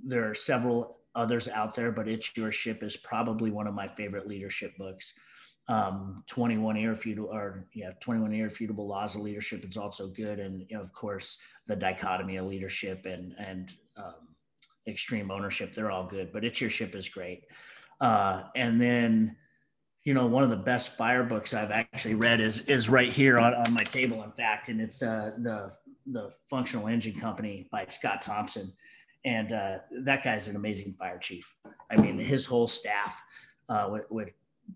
there 0.03 0.27
are 0.29 0.33
several 0.33 0.99
others 1.13 1.47
out 1.47 1.75
there, 1.75 1.91
but 1.91 2.07
It's 2.07 2.35
Your 2.35 2.51
Ship 2.51 2.81
is 2.81 2.97
probably 2.97 3.51
one 3.51 3.67
of 3.67 3.73
my 3.75 3.87
favorite 3.87 4.27
leadership 4.27 4.75
books. 4.77 5.13
Um, 5.69 6.23
21 6.27 6.75
irrefutable 6.75 7.29
or 7.29 7.67
yeah, 7.73 7.91
21 8.01 8.33
irrefutable 8.33 8.85
laws 8.85 9.15
of 9.15 9.21
leadership 9.21 9.63
is 9.69 9.77
also 9.77 10.07
good. 10.07 10.39
And 10.39 10.65
you 10.69 10.75
know, 10.75 10.83
of 10.83 10.91
course, 10.91 11.37
the 11.67 11.75
dichotomy 11.75 12.37
of 12.37 12.47
leadership 12.47 13.05
and, 13.05 13.33
and 13.37 13.71
um, 13.95 14.27
extreme 14.87 15.31
ownership, 15.31 15.73
they're 15.73 15.91
all 15.91 16.07
good, 16.07 16.33
but 16.33 16.43
It's 16.43 16.59
Your 16.59 16.69
Ship 16.69 16.93
is 16.95 17.07
great. 17.07 17.43
Uh, 18.03 18.43
and 18.53 18.81
then, 18.81 19.33
you 20.03 20.13
know, 20.13 20.27
one 20.27 20.43
of 20.43 20.49
the 20.49 20.57
best 20.57 20.97
fire 20.97 21.23
books 21.23 21.53
I've 21.53 21.71
actually 21.71 22.15
read 22.15 22.41
is 22.41 22.59
is 22.67 22.89
right 22.89 23.11
here 23.11 23.39
on, 23.39 23.53
on 23.53 23.73
my 23.73 23.85
table, 23.85 24.23
in 24.23 24.31
fact, 24.33 24.67
and 24.67 24.81
it's 24.81 25.01
uh, 25.01 25.31
the 25.37 25.73
the 26.07 26.35
Functional 26.49 26.87
Engine 26.87 27.17
Company 27.17 27.69
by 27.71 27.85
Scott 27.87 28.21
Thompson, 28.21 28.73
and 29.23 29.53
uh, 29.53 29.77
that 30.01 30.21
guy's 30.21 30.49
an 30.49 30.57
amazing 30.57 30.95
fire 30.99 31.17
chief. 31.17 31.55
I 31.89 31.95
mean, 31.95 32.19
his 32.19 32.45
whole 32.45 32.67
staff 32.67 33.21
uh, 33.69 33.87
with, 33.89 34.03
with 34.11 34.33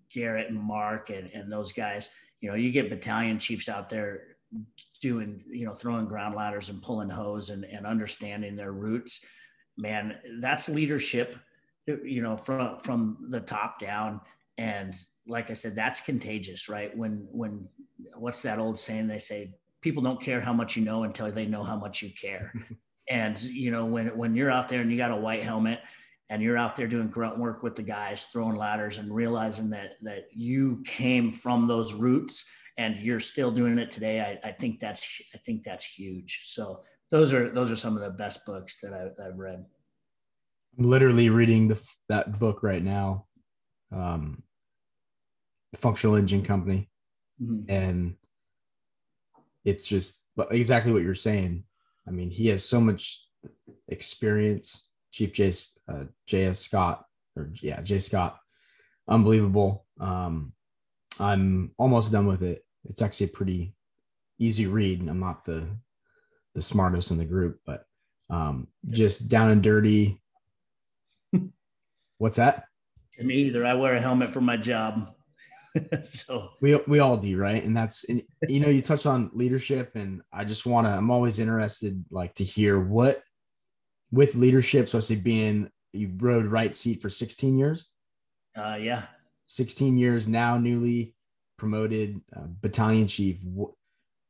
Garrett 0.09 0.49
and 0.49 0.57
Mark 0.57 1.09
and, 1.09 1.29
and 1.33 1.51
those 1.51 1.73
guys. 1.73 2.09
You 2.39 2.49
know, 2.49 2.55
you 2.55 2.71
get 2.71 2.89
battalion 2.89 3.39
chiefs 3.39 3.67
out 3.67 3.89
there 3.89 4.37
doing, 5.01 5.43
you 5.49 5.65
know, 5.65 5.73
throwing 5.73 6.05
ground 6.05 6.33
ladders 6.33 6.69
and 6.69 6.81
pulling 6.81 7.09
hose 7.09 7.49
and, 7.49 7.65
and 7.65 7.85
understanding 7.85 8.55
their 8.55 8.71
roots. 8.71 9.25
Man, 9.75 10.15
that's 10.39 10.69
leadership, 10.69 11.35
you 11.87 12.21
know, 12.21 12.37
from 12.37 12.79
from 12.79 13.27
the 13.29 13.39
top 13.39 13.79
down. 13.79 14.21
And 14.57 14.95
like 15.27 15.49
I 15.49 15.53
said, 15.53 15.75
that's 15.75 16.01
contagious, 16.01 16.69
right? 16.69 16.95
When 16.95 17.27
when 17.31 17.67
what's 18.15 18.41
that 18.43 18.59
old 18.59 18.79
saying? 18.79 19.07
They 19.07 19.19
say 19.19 19.53
people 19.81 20.03
don't 20.03 20.21
care 20.21 20.41
how 20.41 20.53
much 20.53 20.75
you 20.75 20.83
know 20.83 21.03
until 21.03 21.31
they 21.31 21.45
know 21.45 21.63
how 21.63 21.77
much 21.77 22.01
you 22.01 22.11
care. 22.19 22.53
and 23.09 23.41
you 23.41 23.71
know, 23.71 23.85
when 23.85 24.15
when 24.17 24.35
you're 24.35 24.51
out 24.51 24.67
there 24.67 24.81
and 24.81 24.91
you 24.91 24.97
got 24.97 25.11
a 25.11 25.15
white 25.15 25.43
helmet 25.43 25.79
and 26.29 26.41
you're 26.41 26.57
out 26.57 26.75
there 26.75 26.87
doing 26.87 27.07
grunt 27.07 27.37
work 27.37 27.63
with 27.63 27.75
the 27.75 27.83
guys, 27.83 28.27
throwing 28.31 28.55
ladders 28.55 28.97
and 28.97 29.13
realizing 29.13 29.69
that 29.69 29.93
that 30.01 30.27
you 30.33 30.83
came 30.85 31.31
from 31.31 31.67
those 31.67 31.93
roots 31.93 32.45
and 32.77 32.97
you're 32.97 33.19
still 33.19 33.51
doing 33.51 33.79
it 33.79 33.89
today, 33.89 34.21
I, 34.21 34.49
I 34.49 34.51
think 34.51 34.79
that's 34.79 35.05
I 35.33 35.37
think 35.39 35.63
that's 35.63 35.85
huge. 35.85 36.41
So 36.45 36.81
those 37.09 37.33
are 37.33 37.49
those 37.49 37.71
are 37.71 37.75
some 37.75 37.95
of 37.95 38.03
the 38.03 38.09
best 38.09 38.45
books 38.45 38.79
that, 38.81 38.93
I, 38.93 39.23
have 39.23 39.37
read. 39.37 39.65
I'm 40.77 40.89
literally 40.89 41.29
reading 41.29 41.67
the 41.67 41.81
that 42.09 42.37
book 42.39 42.61
right 42.61 42.83
now, 42.83 43.25
um, 43.91 44.43
Functional 45.75 46.15
Engine 46.15 46.43
Company, 46.43 46.89
mm-hmm. 47.41 47.69
and 47.69 48.15
it's 49.65 49.85
just 49.85 50.23
exactly 50.51 50.91
what 50.91 51.01
you're 51.01 51.15
saying. 51.15 51.63
I 52.07 52.11
mean, 52.11 52.29
he 52.29 52.47
has 52.47 52.63
so 52.63 52.79
much 52.79 53.23
experience. 53.87 54.83
Chief 55.11 55.33
J. 55.33 55.51
Uh, 55.89 56.03
J.S. 56.27 56.59
Scott, 56.59 57.05
or 57.35 57.51
yeah, 57.61 57.81
J. 57.81 57.99
Scott, 57.99 58.37
unbelievable. 59.07 59.85
Um, 59.99 60.53
I'm 61.19 61.71
almost 61.77 62.11
done 62.11 62.27
with 62.27 62.43
it. 62.43 62.63
It's 62.87 63.01
actually 63.01 63.27
a 63.27 63.29
pretty 63.29 63.73
easy 64.39 64.67
read. 64.67 64.99
And 64.99 65.09
I'm 65.09 65.19
not 65.19 65.45
the 65.45 65.67
the 66.53 66.61
smartest 66.61 67.11
in 67.11 67.17
the 67.17 67.25
group, 67.25 67.59
but 67.65 67.85
um, 68.29 68.67
just 68.89 69.27
down 69.27 69.49
and 69.49 69.63
dirty. 69.63 70.21
What's 72.17 72.37
that? 72.37 72.65
Me 73.19 73.35
either. 73.35 73.65
I 73.65 73.73
wear 73.73 73.95
a 73.95 74.01
helmet 74.01 74.29
for 74.29 74.41
my 74.41 74.57
job. 74.57 75.13
so 76.09 76.49
we 76.61 76.75
we 76.87 76.99
all 76.99 77.17
do, 77.17 77.37
right? 77.37 77.63
And 77.63 77.75
that's 77.75 78.03
and, 78.05 78.23
you 78.47 78.59
know, 78.59 78.69
you 78.69 78.81
touch 78.81 79.05
on 79.05 79.31
leadership, 79.33 79.91
and 79.95 80.21
I 80.31 80.43
just 80.43 80.65
want 80.65 80.87
to. 80.87 80.91
I'm 80.91 81.11
always 81.11 81.39
interested, 81.39 82.03
like, 82.11 82.33
to 82.35 82.43
hear 82.43 82.79
what 82.79 83.21
with 84.11 84.35
leadership. 84.35 84.85
Especially 84.85 85.17
being 85.17 85.69
you 85.93 86.11
rode 86.17 86.45
right 86.45 86.75
seat 86.75 87.01
for 87.01 87.09
16 87.09 87.57
years. 87.57 87.89
Uh, 88.55 88.77
yeah, 88.79 89.03
16 89.47 89.97
years 89.97 90.27
now, 90.27 90.57
newly 90.57 91.15
promoted 91.57 92.21
uh, 92.35 92.45
battalion 92.61 93.07
chief. 93.07 93.37
What, 93.43 93.71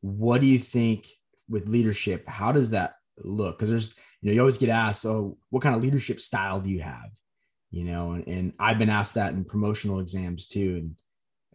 what 0.02 0.42
do 0.42 0.48
you 0.48 0.60
think 0.60 1.08
with 1.50 1.68
leadership? 1.68 2.28
How 2.28 2.52
does 2.52 2.72
that 2.72 2.96
look? 3.18 3.58
Because 3.58 3.70
there's, 3.70 3.96
you 4.22 4.30
know, 4.30 4.34
you 4.34 4.40
always 4.42 4.58
get 4.58 4.70
asked, 4.70 5.06
"Oh, 5.06 5.38
what 5.50 5.64
kind 5.64 5.76
of 5.76 5.82
leadership 5.82 6.20
style 6.20 6.60
do 6.60 6.70
you 6.70 6.82
have?" 6.82 7.10
You 7.70 7.84
know, 7.84 8.12
and, 8.14 8.28
and 8.28 8.54
I've 8.60 8.80
been 8.80 8.90
asked 8.90 9.16
that 9.16 9.34
in 9.34 9.44
promotional 9.44 10.00
exams 10.00 10.48
too, 10.48 10.78
and 10.78 10.96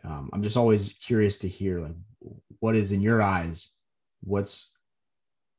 um, 0.05 0.31
i'm 0.33 0.43
just 0.43 0.57
always 0.57 0.93
curious 0.93 1.39
to 1.39 1.49
hear 1.49 1.81
like 1.81 1.95
what 2.61 2.77
is 2.77 2.93
in 2.93 3.03
your 3.03 3.23
eyes 3.23 3.71
what's 4.23 4.71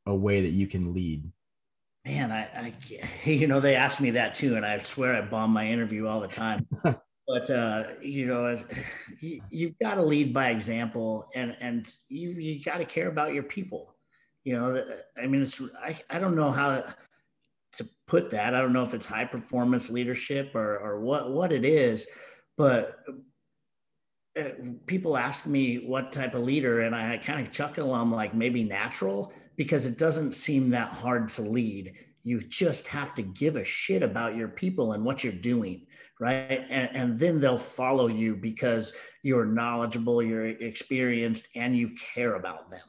a 0.05 0.15
way 0.15 0.41
that 0.41 0.49
you 0.49 0.67
can 0.67 0.93
lead? 0.93 1.31
Man 2.05 2.31
i, 2.31 2.43
I 2.43 2.73
you 3.29 3.47
know 3.47 3.59
they 3.59 3.75
ask 3.75 3.99
me 3.99 4.11
that 4.11 4.35
too 4.35 4.55
and 4.55 4.65
i 4.65 4.77
swear 4.79 5.15
i 5.15 5.21
bomb 5.21 5.51
my 5.51 5.67
interview 5.67 6.07
all 6.07 6.19
the 6.19 6.27
time. 6.27 6.67
But 7.25 7.49
uh 7.49 7.85
you 8.01 8.25
know 8.25 8.59
you, 9.21 9.41
you've 9.49 9.79
got 9.79 9.95
to 9.95 10.03
lead 10.03 10.33
by 10.33 10.49
example 10.49 11.29
and 11.33 11.55
and 11.61 11.89
you 12.09 12.31
you 12.31 12.61
got 12.61 12.79
to 12.79 12.85
care 12.85 13.07
about 13.07 13.33
your 13.33 13.43
people. 13.43 13.95
You 14.43 14.57
know 14.57 14.85
i 15.17 15.25
mean 15.25 15.43
it's 15.43 15.61
i, 15.81 15.97
I 16.09 16.19
don't 16.19 16.35
know 16.35 16.51
how 16.51 16.83
to 17.77 17.87
put 18.07 18.29
that 18.31 18.53
i 18.53 18.61
don't 18.61 18.73
know 18.73 18.83
if 18.83 18.93
it's 18.93 19.05
high 19.05 19.25
performance 19.25 19.89
leadership 19.89 20.51
or 20.55 20.77
or 20.77 20.99
what 20.99 21.31
what 21.31 21.51
it 21.51 21.65
is 21.65 22.07
but 22.57 23.03
uh, 24.39 24.49
people 24.87 25.15
ask 25.15 25.45
me 25.45 25.85
what 25.85 26.11
type 26.11 26.33
of 26.33 26.41
leader, 26.41 26.81
and 26.81 26.95
I 26.95 27.17
kind 27.17 27.45
of 27.45 27.53
chuckle. 27.53 27.93
I'm 27.93 28.11
like, 28.11 28.33
maybe 28.33 28.63
natural, 28.63 29.31
because 29.55 29.85
it 29.85 29.97
doesn't 29.97 30.33
seem 30.33 30.71
that 30.71 30.89
hard 30.89 31.29
to 31.29 31.43
lead. 31.43 31.93
You 32.23 32.41
just 32.41 32.87
have 32.87 33.13
to 33.15 33.21
give 33.21 33.57
a 33.57 33.63
shit 33.63 34.01
about 34.01 34.35
your 34.35 34.47
people 34.47 34.93
and 34.93 35.05
what 35.05 35.23
you're 35.23 35.33
doing, 35.33 35.85
right? 36.19 36.65
And, 36.69 36.89
and 36.95 37.19
then 37.19 37.39
they'll 37.39 37.57
follow 37.57 38.07
you 38.07 38.35
because 38.35 38.93
you're 39.21 39.45
knowledgeable, 39.45 40.23
you're 40.23 40.47
experienced, 40.47 41.49
and 41.55 41.77
you 41.77 41.91
care 42.15 42.33
about 42.35 42.71
them. 42.71 42.81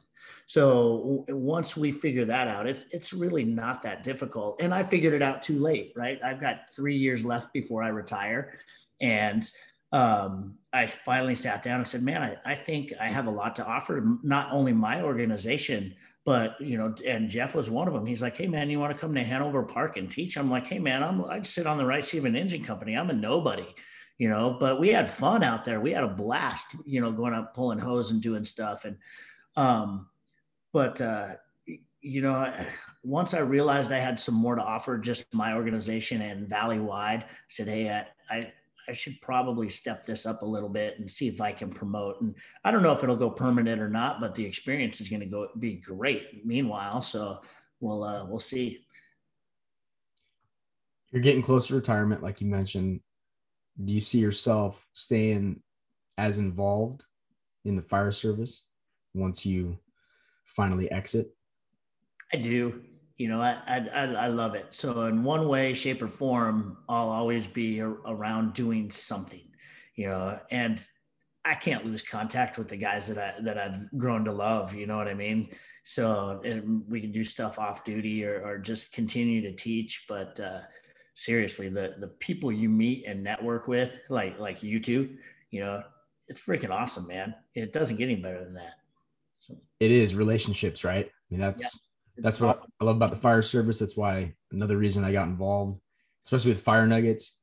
So 0.47 1.25
once 1.29 1.75
we 1.75 1.91
figure 1.91 2.25
that 2.25 2.47
out, 2.47 2.67
it, 2.67 2.85
it's 2.91 3.13
really 3.13 3.43
not 3.43 3.81
that 3.83 4.03
difficult. 4.03 4.61
And 4.61 4.73
I 4.73 4.83
figured 4.83 5.13
it 5.13 5.21
out 5.21 5.41
too 5.41 5.59
late, 5.59 5.93
right? 5.95 6.19
I've 6.23 6.39
got 6.39 6.69
three 6.69 6.95
years 6.95 7.25
left 7.25 7.51
before 7.53 7.83
I 7.83 7.89
retire. 7.89 8.59
And 9.01 9.49
um, 9.91 10.55
I 10.73 10.87
finally 10.87 11.35
sat 11.35 11.63
down 11.63 11.79
and 11.79 11.87
said, 11.87 12.03
man, 12.03 12.21
I, 12.21 12.51
I 12.51 12.55
think 12.55 12.93
I 12.99 13.09
have 13.09 13.27
a 13.27 13.31
lot 13.31 13.55
to 13.57 13.65
offer, 13.65 14.17
not 14.23 14.51
only 14.51 14.73
my 14.73 15.01
organization, 15.01 15.95
but 16.25 16.59
you 16.59 16.77
know, 16.77 16.93
and 17.05 17.29
Jeff 17.29 17.53
was 17.53 17.69
one 17.69 17.87
of 17.87 17.93
them. 17.93 18.05
He's 18.05 18.21
like, 18.21 18.35
Hey 18.35 18.47
man, 18.47 18.69
you 18.69 18.79
want 18.79 18.91
to 18.91 18.97
come 18.97 19.13
to 19.13 19.23
Hanover 19.23 19.61
Park 19.61 19.95
and 19.97 20.11
teach? 20.11 20.37
I'm 20.37 20.49
like, 20.49 20.65
Hey 20.65 20.79
man, 20.79 21.03
I'm, 21.03 21.23
I'd 21.25 21.45
sit 21.45 21.67
on 21.67 21.77
the 21.77 21.85
right 21.85 22.05
seat 22.05 22.17
of 22.17 22.25
an 22.25 22.35
engine 22.35 22.63
company. 22.63 22.97
I'm 22.97 23.11
a 23.11 23.13
nobody, 23.13 23.67
you 24.17 24.27
know, 24.27 24.57
but 24.59 24.79
we 24.79 24.89
had 24.89 25.07
fun 25.07 25.43
out 25.43 25.63
there. 25.63 25.79
We 25.79 25.91
had 25.91 26.03
a 26.03 26.09
blast, 26.09 26.65
you 26.83 26.99
know, 26.99 27.11
going 27.11 27.35
up, 27.35 27.53
pulling 27.53 27.77
hose 27.77 28.09
and 28.09 28.21
doing 28.21 28.43
stuff. 28.43 28.85
And, 28.85 28.97
um, 29.55 30.07
but, 30.75 30.99
uh, 30.99 31.27
you 32.01 32.21
know, 32.21 32.53
once 33.01 33.33
I 33.33 33.39
realized 33.39 33.93
I 33.93 33.99
had 33.99 34.19
some 34.19 34.35
more 34.35 34.55
to 34.55 34.61
offer, 34.61 34.97
just 34.97 35.23
my 35.33 35.53
organization 35.53 36.21
and 36.21 36.49
valley 36.49 36.79
wide, 36.79 37.23
said, 37.47 37.69
Hey, 37.69 37.89
I, 37.89 38.05
I 38.29 38.51
I 38.89 38.91
should 38.91 39.19
probably 39.21 39.69
step 39.69 40.05
this 40.05 40.25
up 40.25 40.41
a 40.41 40.45
little 40.45 40.67
bit 40.67 40.99
and 40.99 41.09
see 41.09 41.29
if 41.29 41.39
I 41.39 41.53
can 41.53 41.71
promote. 41.71 42.19
And 42.19 42.35
I 42.65 42.71
don't 42.71 42.83
know 42.83 42.91
if 42.91 43.01
it'll 43.01 43.15
go 43.15 43.31
permanent 43.31 43.81
or 43.81 43.89
not, 43.89 44.19
but 44.19 44.35
the 44.35 44.45
experience 44.45 44.99
is 44.99 45.07
going 45.07 45.21
to 45.21 45.25
go 45.25 45.47
be 45.57 45.77
great. 45.77 46.45
Meanwhile, 46.45 47.03
so 47.03 47.39
we'll 47.79 48.03
uh, 48.03 48.25
we'll 48.25 48.39
see. 48.39 48.85
You're 51.09 51.23
getting 51.23 51.41
close 51.41 51.67
to 51.67 51.75
retirement, 51.75 52.21
like 52.21 52.41
you 52.41 52.47
mentioned. 52.47 52.99
Do 53.81 53.93
you 53.93 54.01
see 54.01 54.19
yourself 54.19 54.85
staying 54.91 55.61
as 56.17 56.37
involved 56.37 57.05
in 57.63 57.77
the 57.77 57.81
fire 57.81 58.11
service 58.11 58.65
once 59.13 59.45
you 59.45 59.79
finally 60.45 60.91
exit? 60.91 61.33
I 62.33 62.37
do 62.37 62.81
you 63.17 63.29
know, 63.29 63.41
I, 63.41 63.87
I, 63.93 64.05
I 64.13 64.27
love 64.27 64.55
it. 64.55 64.67
So 64.71 65.05
in 65.05 65.23
one 65.23 65.47
way, 65.47 65.73
shape, 65.73 66.01
or 66.01 66.07
form, 66.07 66.77
I'll 66.89 67.09
always 67.09 67.47
be 67.47 67.81
around 67.81 68.53
doing 68.53 68.91
something, 68.91 69.43
you 69.95 70.07
know, 70.07 70.37
and 70.51 70.85
I 71.45 71.53
can't 71.53 71.85
lose 71.85 72.01
contact 72.01 72.57
with 72.57 72.67
the 72.67 72.75
guys 72.75 73.07
that 73.07 73.17
I 73.17 73.41
that 73.43 73.57
I've 73.57 73.89
grown 73.97 74.25
to 74.25 74.33
love. 74.33 74.73
You 74.73 74.87
know 74.87 74.97
what 74.97 75.07
I 75.07 75.13
mean? 75.13 75.49
So 75.83 76.41
we 76.89 76.99
can 76.99 77.11
do 77.11 77.23
stuff 77.23 77.59
off 77.59 77.85
duty 77.85 78.25
or, 78.25 78.41
or 78.43 78.57
just 78.57 78.91
continue 78.91 79.41
to 79.43 79.53
teach. 79.53 80.05
But 80.09 80.37
uh, 80.39 80.61
seriously, 81.13 81.69
the 81.69 81.95
the 81.99 82.07
people 82.07 82.51
you 82.51 82.67
meet 82.67 83.05
and 83.07 83.23
network 83.23 83.67
with, 83.67 83.97
like 84.09 84.39
like 84.39 84.61
you 84.61 84.81
two, 84.81 85.15
you 85.51 85.61
know, 85.61 85.83
it's 86.27 86.41
freaking 86.41 86.71
awesome, 86.71 87.07
man. 87.07 87.35
It 87.53 87.71
doesn't 87.71 87.97
get 87.97 88.05
any 88.05 88.15
better 88.15 88.43
than 88.43 88.55
that. 88.55 88.73
It 89.79 89.91
is 89.91 90.15
relationships, 90.15 90.83
right? 90.83 91.05
I 91.05 91.09
mean, 91.29 91.39
that's 91.39 91.63
yeah 91.63 91.79
that's 92.17 92.39
what 92.39 92.61
I 92.79 92.85
love 92.85 92.95
about 92.95 93.09
the 93.09 93.17
fire 93.17 93.41
service. 93.41 93.79
That's 93.79 93.97
why 93.97 94.33
another 94.51 94.77
reason 94.77 95.03
I 95.03 95.11
got 95.11 95.27
involved, 95.27 95.79
especially 96.23 96.51
with 96.51 96.61
Fire 96.61 96.87
Nuggets, 96.87 97.37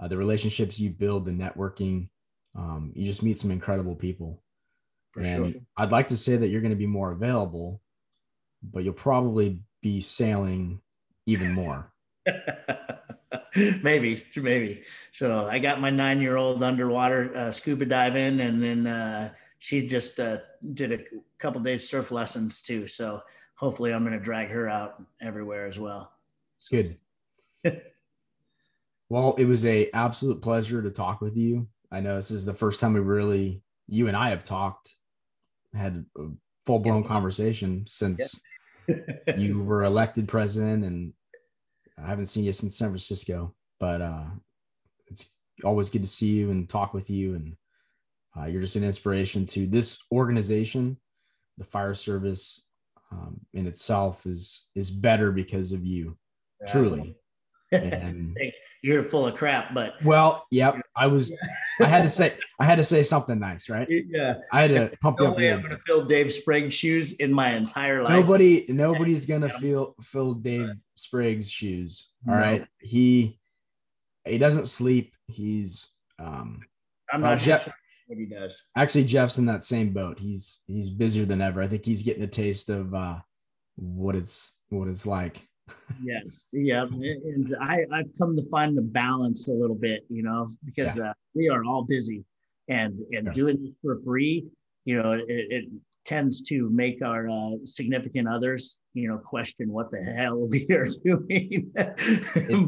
uh, 0.00 0.08
the 0.08 0.16
relationships 0.16 0.78
you 0.78 0.90
build, 0.90 1.24
the 1.24 1.32
networking. 1.32 2.08
Um, 2.54 2.92
you 2.94 3.06
just 3.06 3.22
meet 3.22 3.38
some 3.38 3.50
incredible 3.50 3.94
people. 3.94 4.42
For 5.12 5.20
and 5.20 5.52
sure. 5.52 5.60
I'd 5.76 5.92
like 5.92 6.08
to 6.08 6.16
say 6.16 6.36
that 6.36 6.48
you're 6.48 6.60
going 6.60 6.70
to 6.70 6.76
be 6.76 6.86
more 6.86 7.12
available, 7.12 7.80
but 8.62 8.84
you'll 8.84 8.92
probably 8.92 9.60
be 9.80 10.00
sailing 10.00 10.80
even 11.26 11.52
more. 11.52 11.92
maybe, 13.82 14.24
maybe. 14.36 14.82
So 15.12 15.46
I 15.46 15.58
got 15.58 15.80
my 15.80 15.90
nine-year-old 15.90 16.62
underwater 16.62 17.34
uh, 17.34 17.50
scuba 17.50 17.86
diving, 17.86 18.40
and 18.40 18.62
then 18.62 18.86
uh, 18.86 19.30
she 19.58 19.86
just 19.86 20.20
uh, 20.20 20.38
did 20.74 20.92
a 20.92 20.98
couple 21.38 21.60
days 21.60 21.88
surf 21.88 22.10
lessons 22.10 22.62
too. 22.62 22.86
So 22.86 23.22
hopefully, 23.54 23.92
I'm 23.92 24.04
going 24.04 24.18
to 24.18 24.24
drag 24.24 24.50
her 24.50 24.68
out 24.68 25.02
everywhere 25.20 25.66
as 25.66 25.78
well. 25.78 26.12
Good. 26.70 26.96
well, 29.08 29.34
it 29.38 29.44
was 29.44 29.64
a 29.64 29.90
absolute 29.92 30.42
pleasure 30.42 30.82
to 30.82 30.90
talk 30.90 31.20
with 31.20 31.36
you. 31.36 31.68
I 31.90 32.00
know 32.00 32.16
this 32.16 32.30
is 32.30 32.44
the 32.44 32.54
first 32.54 32.80
time 32.80 32.92
we 32.92 33.00
really, 33.00 33.62
you 33.88 34.08
and 34.08 34.16
I 34.16 34.30
have 34.30 34.44
talked, 34.44 34.96
had 35.74 36.04
a 36.16 36.28
full 36.66 36.78
blown 36.78 37.02
yeah. 37.02 37.08
conversation 37.08 37.84
since 37.88 38.40
yeah. 38.88 38.96
you 39.36 39.62
were 39.62 39.84
elected 39.84 40.28
president, 40.28 40.84
and 40.84 41.12
I 42.02 42.08
haven't 42.08 42.26
seen 42.26 42.44
you 42.44 42.52
since 42.52 42.76
San 42.78 42.88
Francisco. 42.88 43.54
But 43.80 44.02
uh, 44.02 44.26
it's 45.08 45.34
always 45.64 45.90
good 45.90 46.02
to 46.02 46.08
see 46.08 46.28
you 46.28 46.50
and 46.50 46.68
talk 46.68 46.94
with 46.94 47.10
you, 47.10 47.34
and 47.34 47.56
uh, 48.38 48.46
you're 48.46 48.60
just 48.60 48.76
an 48.76 48.84
inspiration 48.84 49.46
to 49.46 49.66
this 49.66 49.98
organization. 50.12 50.98
The 51.56 51.64
fire 51.64 51.94
service 51.94 52.64
um, 53.10 53.40
in 53.54 53.66
itself 53.66 54.26
is 54.26 54.68
is 54.74 54.90
better 54.90 55.32
because 55.32 55.72
of 55.72 55.84
you, 55.84 56.16
yeah. 56.60 56.72
truly. 56.72 57.16
And 57.70 58.34
you're 58.80 59.04
full 59.10 59.26
of 59.26 59.34
crap, 59.34 59.74
but 59.74 59.92
well, 60.02 60.46
yep. 60.50 60.76
I 60.96 61.06
was. 61.06 61.36
I 61.78 61.84
had 61.84 62.02
to 62.02 62.08
say. 62.08 62.32
I 62.58 62.64
had 62.64 62.76
to 62.76 62.84
say 62.84 63.02
something 63.02 63.38
nice, 63.38 63.68
right? 63.68 63.86
Yeah. 64.08 64.36
I 64.50 64.62
had 64.62 64.70
to 64.70 64.96
pump 65.02 65.18
no 65.18 65.26
you 65.26 65.30
up. 65.32 65.36
Way 65.36 65.52
I'm 65.52 65.60
gonna 65.60 65.78
fill 65.86 66.06
Dave 66.06 66.32
Sprague's 66.32 66.72
shoes 66.72 67.12
in 67.12 67.30
my 67.30 67.54
entire 67.56 68.02
life. 68.02 68.12
Nobody. 68.12 68.64
Nobody's 68.70 69.26
gonna 69.26 69.50
feel 69.50 69.94
fill 70.00 70.32
Dave 70.32 70.70
Sprague's 70.94 71.50
shoes. 71.50 72.08
All 72.26 72.36
no. 72.36 72.40
right. 72.40 72.66
He. 72.78 73.38
He 74.24 74.38
doesn't 74.38 74.64
sleep. 74.64 75.12
He's. 75.26 75.88
um 76.18 76.62
I'm 77.12 77.20
not 77.20 77.34
uh, 77.34 77.36
Jeff, 77.36 77.64
sure 77.64 77.74
what 78.08 78.18
he 78.18 78.26
does. 78.26 78.62
Actually, 78.76 79.04
Jeff's 79.04 79.38
in 79.38 79.46
that 79.46 79.64
same 79.64 79.92
boat. 79.92 80.18
He's 80.18 80.58
he's 80.66 80.90
busier 80.90 81.24
than 81.24 81.40
ever. 81.40 81.62
I 81.62 81.68
think 81.68 81.84
he's 81.84 82.02
getting 82.02 82.24
a 82.24 82.28
taste 82.28 82.68
of 82.68 82.92
uh 82.94 83.18
what 83.76 84.16
it's 84.16 84.52
what 84.70 84.88
it's 84.88 85.06
like 85.06 85.46
yes 86.02 86.48
yeah 86.52 86.82
and 86.82 87.54
i 87.60 87.84
i've 87.92 88.08
come 88.18 88.36
to 88.36 88.42
find 88.50 88.76
the 88.76 88.82
balance 88.82 89.48
a 89.48 89.52
little 89.52 89.76
bit 89.76 90.04
you 90.08 90.22
know 90.22 90.48
because 90.64 90.96
yeah. 90.96 91.10
uh, 91.10 91.12
we 91.34 91.48
are 91.48 91.64
all 91.64 91.84
busy 91.84 92.24
and 92.68 92.98
and 93.12 93.26
yeah. 93.26 93.32
doing 93.32 93.62
this 93.62 93.72
for 93.82 94.00
free 94.04 94.46
you 94.84 95.00
know 95.00 95.12
it, 95.12 95.24
it 95.28 95.64
tends 96.04 96.40
to 96.40 96.70
make 96.70 97.02
our 97.02 97.28
uh, 97.28 97.50
significant 97.64 98.26
others 98.26 98.78
you 98.94 99.08
know 99.08 99.18
question 99.18 99.70
what 99.70 99.90
the 99.90 100.02
hell 100.02 100.38
we 100.38 100.66
are 100.70 100.88
doing 101.04 101.70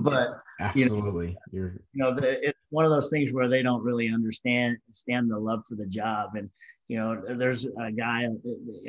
but 0.02 0.39
absolutely 0.60 1.28
you 1.28 1.32
know, 1.32 1.38
You're... 1.52 1.80
know 1.94 2.14
the, 2.14 2.48
it's 2.48 2.58
one 2.70 2.84
of 2.84 2.90
those 2.90 3.10
things 3.10 3.32
where 3.32 3.48
they 3.48 3.62
don't 3.62 3.82
really 3.82 4.10
understand 4.12 4.76
stand 4.92 5.30
the 5.30 5.38
love 5.38 5.62
for 5.68 5.74
the 5.74 5.86
job 5.86 6.30
and 6.34 6.48
you 6.88 6.98
know 6.98 7.20
there's 7.36 7.64
a 7.64 7.90
guy 7.92 8.26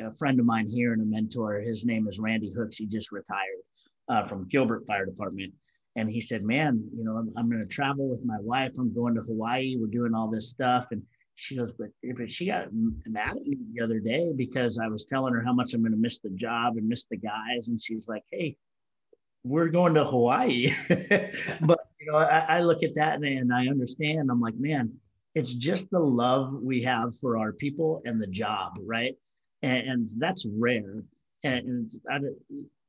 a 0.02 0.14
friend 0.18 0.40
of 0.40 0.46
mine 0.46 0.68
here 0.68 0.94
and 0.94 1.02
a 1.02 1.06
mentor 1.06 1.60
his 1.60 1.86
name 1.86 2.08
is 2.08 2.20
randy 2.20 2.52
hooks 2.56 2.78
he 2.78 2.86
just 2.86 3.12
retired 3.12 3.62
uh, 4.12 4.24
from 4.24 4.48
Gilbert 4.48 4.86
Fire 4.86 5.06
Department. 5.06 5.54
And 5.96 6.10
he 6.10 6.22
said, 6.22 6.44
Man, 6.44 6.84
you 6.96 7.04
know, 7.04 7.18
I'm, 7.18 7.32
I'm 7.36 7.50
going 7.50 7.62
to 7.62 7.74
travel 7.74 8.10
with 8.10 8.24
my 8.24 8.38
wife. 8.40 8.72
I'm 8.78 8.94
going 8.94 9.16
to 9.16 9.22
Hawaii. 9.22 9.78
We're 9.80 9.88
doing 9.88 10.14
all 10.14 10.30
this 10.30 10.50
stuff. 10.50 10.88
And 10.92 11.02
she 11.36 11.58
goes, 11.58 11.72
but, 11.78 11.88
but 12.18 12.30
she 12.30 12.46
got 12.46 12.68
mad 13.08 13.38
at 13.38 13.44
me 13.44 13.58
the 13.74 13.84
other 13.84 14.00
day 14.00 14.32
because 14.36 14.78
I 14.78 14.88
was 14.88 15.06
telling 15.06 15.34
her 15.34 15.44
how 15.44 15.54
much 15.54 15.74
I'm 15.74 15.82
going 15.82 15.94
to 15.94 15.98
miss 15.98 16.20
the 16.20 16.30
job 16.32 16.78
and 16.78 16.88
miss 16.88 17.06
the 17.06 17.18
guys. 17.18 17.68
And 17.68 17.82
she's 17.82 18.08
like, 18.08 18.24
Hey, 18.32 18.56
we're 19.44 19.70
going 19.70 19.94
to 19.96 20.04
Hawaii. 20.04 20.74
but, 20.90 21.80
you 22.00 22.12
know, 22.12 22.18
I, 22.18 22.46
I 22.58 22.62
look 22.62 22.84
at 22.84 22.96
that 22.96 23.16
and, 23.16 23.26
and 23.26 23.54
I 23.54 23.68
understand. 23.68 24.30
I'm 24.30 24.42
like, 24.42 24.56
man, 24.56 24.94
it's 25.36 25.54
just 25.54 25.90
the 25.90 26.00
love 26.00 26.54
we 26.54 26.82
have 26.84 27.18
for 27.20 27.38
our 27.38 27.54
people 27.54 28.02
and 28.06 28.22
the 28.22 28.28
job, 28.28 28.74
right? 28.84 29.16
And, 29.62 29.88
and 29.88 30.10
that's 30.18 30.46
rare. 30.46 31.04
And, 31.44 31.68
and 31.68 31.92
I, 32.12 32.20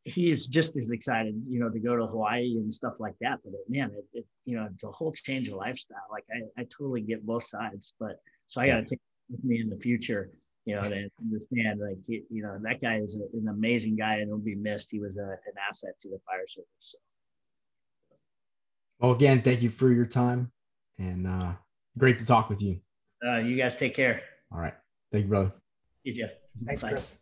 he's 0.04 0.46
just 0.46 0.76
as 0.76 0.90
excited, 0.90 1.40
you 1.48 1.60
know, 1.60 1.70
to 1.70 1.78
go 1.78 1.96
to 1.96 2.06
Hawaii 2.06 2.56
and 2.56 2.72
stuff 2.72 2.94
like 2.98 3.14
that. 3.20 3.38
But 3.44 3.54
it, 3.54 3.60
man, 3.68 3.92
it, 3.96 4.18
it, 4.18 4.26
you 4.44 4.56
know, 4.56 4.68
it's 4.72 4.84
a 4.84 4.90
whole 4.90 5.12
change 5.12 5.48
of 5.48 5.54
lifestyle. 5.54 5.98
Like 6.10 6.24
I, 6.34 6.60
I 6.60 6.64
totally 6.64 7.02
get 7.02 7.24
both 7.24 7.44
sides, 7.44 7.92
but 8.00 8.16
so 8.46 8.60
I 8.60 8.66
got 8.66 8.76
to 8.76 8.82
take 8.82 8.98
it 8.98 9.32
with 9.32 9.44
me 9.44 9.60
in 9.60 9.70
the 9.70 9.76
future, 9.76 10.30
you 10.64 10.76
know, 10.76 10.88
to 10.88 11.08
understand 11.20 11.80
like, 11.80 11.98
you 12.06 12.42
know, 12.42 12.56
that 12.62 12.80
guy 12.80 12.98
is 12.98 13.16
a, 13.16 13.36
an 13.36 13.48
amazing 13.48 13.96
guy 13.96 14.16
and 14.16 14.30
will 14.30 14.38
be 14.38 14.54
missed. 14.54 14.90
He 14.90 15.00
was 15.00 15.16
a, 15.16 15.30
an 15.30 15.54
asset 15.68 15.94
to 16.02 16.08
the 16.08 16.18
fire 16.26 16.46
service. 16.46 16.68
So. 16.78 16.98
Well, 19.00 19.12
again, 19.12 19.42
thank 19.42 19.62
you 19.62 19.70
for 19.70 19.90
your 19.90 20.06
time 20.06 20.52
and 20.98 21.26
uh, 21.26 21.52
great 21.98 22.18
to 22.18 22.26
talk 22.26 22.48
with 22.48 22.62
you. 22.62 22.80
Uh, 23.26 23.38
you 23.38 23.56
guys 23.56 23.76
take 23.76 23.94
care. 23.94 24.22
All 24.52 24.60
right. 24.60 24.74
Thank 25.10 25.24
you, 25.24 25.28
brother. 25.28 25.52
You 26.04 26.14
too. 26.14 26.28
Thanks, 26.64 26.82
Chris. 26.82 27.18